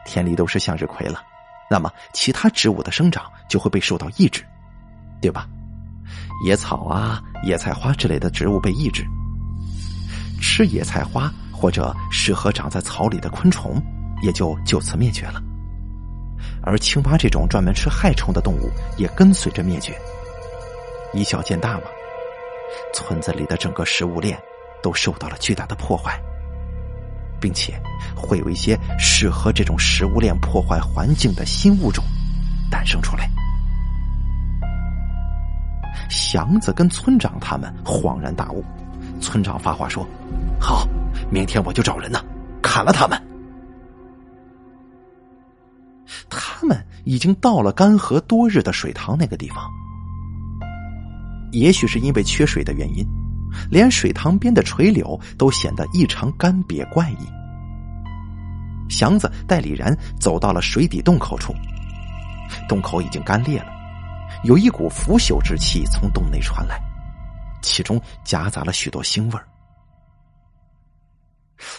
[0.04, 1.22] 田里都是向日葵了，
[1.70, 4.44] 那么其他植物的生长就会被受到抑制，
[5.20, 5.46] 对吧？
[6.44, 9.04] 野草啊、野菜花之类的植物被抑制。
[10.40, 13.80] 吃野菜花或者适合长在草里的昆虫，
[14.22, 15.40] 也就就此灭绝了。
[16.66, 19.94] 而青蛙这种专门吃害虫的动物也跟随着灭绝。
[21.12, 21.84] 以小见大嘛，
[22.92, 24.38] 村子里的整个食物链
[24.82, 26.20] 都受到了巨大的破坏，
[27.40, 27.80] 并且
[28.16, 32.02] 会有一些适合这种食物链破坏环境的新物种
[32.70, 33.28] 诞生出来。
[36.10, 38.64] 祥子跟村长他们恍然大悟。
[39.20, 40.06] 村长发话说
[40.58, 40.86] ：“好，
[41.30, 42.22] 明天我就找人呢，
[42.60, 43.20] 砍了他们。”
[46.28, 49.70] 他们已经到了干涸多日的水塘那个地方。
[51.52, 53.06] 也许是因为缺水的原因，
[53.70, 57.26] 连水塘边的垂柳都显得异常干瘪怪异。
[58.88, 61.54] 祥子带李然走到了水底洞口处，
[62.68, 63.68] 洞口已经干裂了，
[64.42, 66.80] 有一股腐朽之气从洞内传来。
[67.62, 69.46] 其中夹杂了许多腥味儿。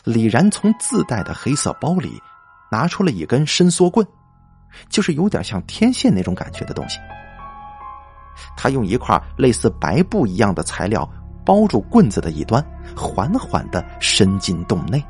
[0.04, 2.20] 李然从自带的黑色包里
[2.76, 4.06] 拿出了一根伸缩棍，
[4.90, 7.00] 就是有点像天线那种感觉的东西。
[8.58, 11.10] 他用一块类似白布一样的材料
[11.46, 12.62] 包住棍子的一端，
[12.94, 15.02] 缓缓的伸进洞内。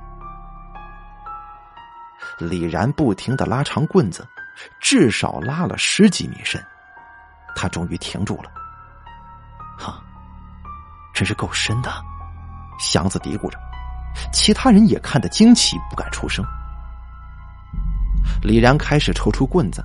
[2.37, 4.27] 李然不停的拉长棍子，
[4.79, 6.63] 至少拉了十几米深，
[7.55, 8.51] 他终于停住了。
[9.75, 9.99] 哈。
[11.15, 11.89] 真是够深的，
[12.77, 13.57] 祥子嘀咕着，
[14.31, 16.45] 其他人也看得惊奇，不敢出声。
[18.41, 19.83] 李然开始抽出棍子，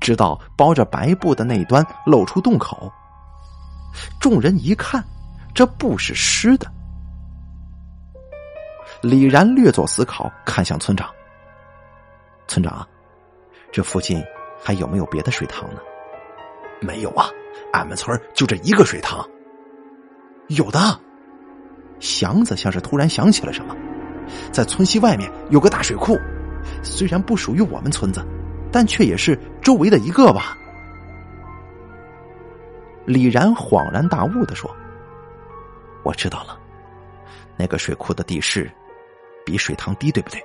[0.00, 2.90] 直到包着白布的那端露出洞口。
[4.20, 5.04] 众人一看，
[5.54, 6.70] 这布是湿的。
[9.02, 11.08] 李然略作思考，看向村长
[12.46, 12.86] ：“村长，
[13.72, 14.22] 这附近
[14.62, 15.80] 还有没有别的水塘呢
[16.80, 17.28] ？”“没有啊，
[17.72, 19.26] 俺们村就这一个水塘。”
[20.48, 20.78] 有的，
[21.98, 23.74] 祥子像是突然想起了什么，
[24.52, 26.18] 在村西外面有个大水库，
[26.82, 28.24] 虽然不属于我们村子，
[28.72, 30.56] 但却也是周围的一个吧。
[33.06, 34.70] 李然恍然大悟的说
[36.04, 36.58] ：“我知道了，
[37.56, 38.70] 那个水库的地势
[39.44, 40.40] 比水塘低，对不对？”“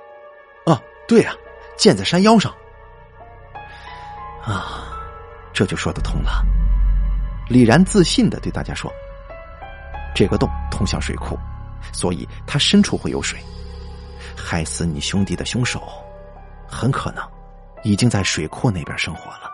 [0.66, 1.32] 啊，对呀，
[1.76, 2.52] 建在山腰上。”
[4.42, 4.88] 啊，
[5.52, 6.44] 这就说得通了。
[7.48, 8.90] 李然自信的对大家说
[10.14, 11.38] ：“这个洞通向水库，
[11.92, 13.38] 所以它深处会有水。
[14.36, 15.82] 害死你兄弟的凶手，
[16.68, 17.22] 很可能
[17.82, 19.50] 已经在水库那边生活了。”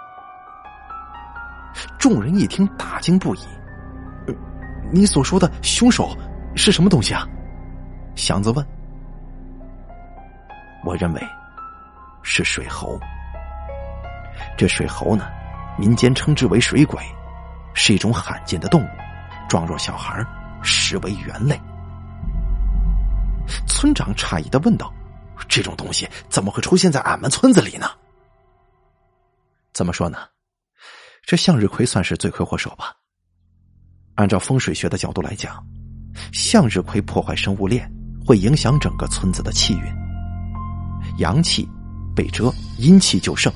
[1.99, 3.41] 众人一听，大惊不已。
[4.91, 6.15] 你所说的凶手
[6.55, 7.27] 是什么东西啊？
[8.15, 8.67] 祥子问。
[10.85, 11.23] 我认为
[12.23, 13.01] 是水猴。
[14.57, 15.31] 这水猴呢，
[15.79, 17.01] 民间称之为水鬼，
[17.73, 18.89] 是一种罕见的动物，
[19.49, 20.23] 状若小孩，
[20.63, 21.59] 实为猿类。
[23.67, 24.93] 村长诧异的问道
[25.49, 27.87] ：“这种东西怎么会出现在俺们村子里呢？”
[29.73, 30.19] 怎么说呢？
[31.25, 32.95] 这向日葵算是罪魁祸首吧。
[34.17, 35.65] 按照风水学的角度来讲，
[36.33, 37.91] 向日葵破坏生物链，
[38.27, 39.83] 会影响整个村子的气运。
[41.19, 41.67] 阳气
[42.15, 43.53] 被遮，阴气就盛。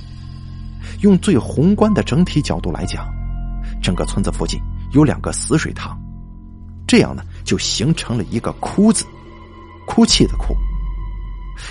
[1.03, 3.13] 用最宏观的整体角度来讲，
[3.83, 4.61] 整个村子附近
[4.93, 6.01] 有两个死水塘，
[6.87, 9.05] 这样呢就形成了一个“哭”字，
[9.87, 10.57] 哭泣的“哭”。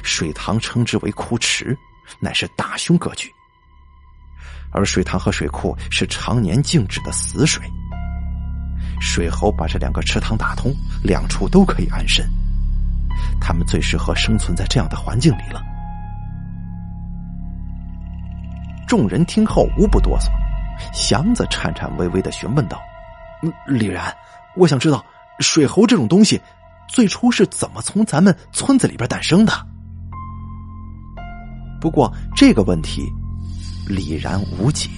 [0.04, 1.78] 水塘称之为枯池，
[2.20, 3.32] 乃是大凶格局。
[4.72, 7.64] 而水塘和水库是常年静止的死水，
[9.00, 12.30] 水猴把这两个池塘打通，两处都可以安身，
[13.40, 15.62] 他们最适合生存在这样的环境里了。
[18.86, 20.30] 众人听后无不哆嗦，
[20.94, 22.82] 祥子颤颤巍巍的询问道
[23.66, 24.14] ：“李然，
[24.56, 25.04] 我想知道
[25.40, 26.42] 水猴这种东西
[26.90, 29.54] 最初是怎么从咱们村子里边诞生的？”
[31.86, 33.14] 不过这个问题。
[33.88, 34.90] 李然无解。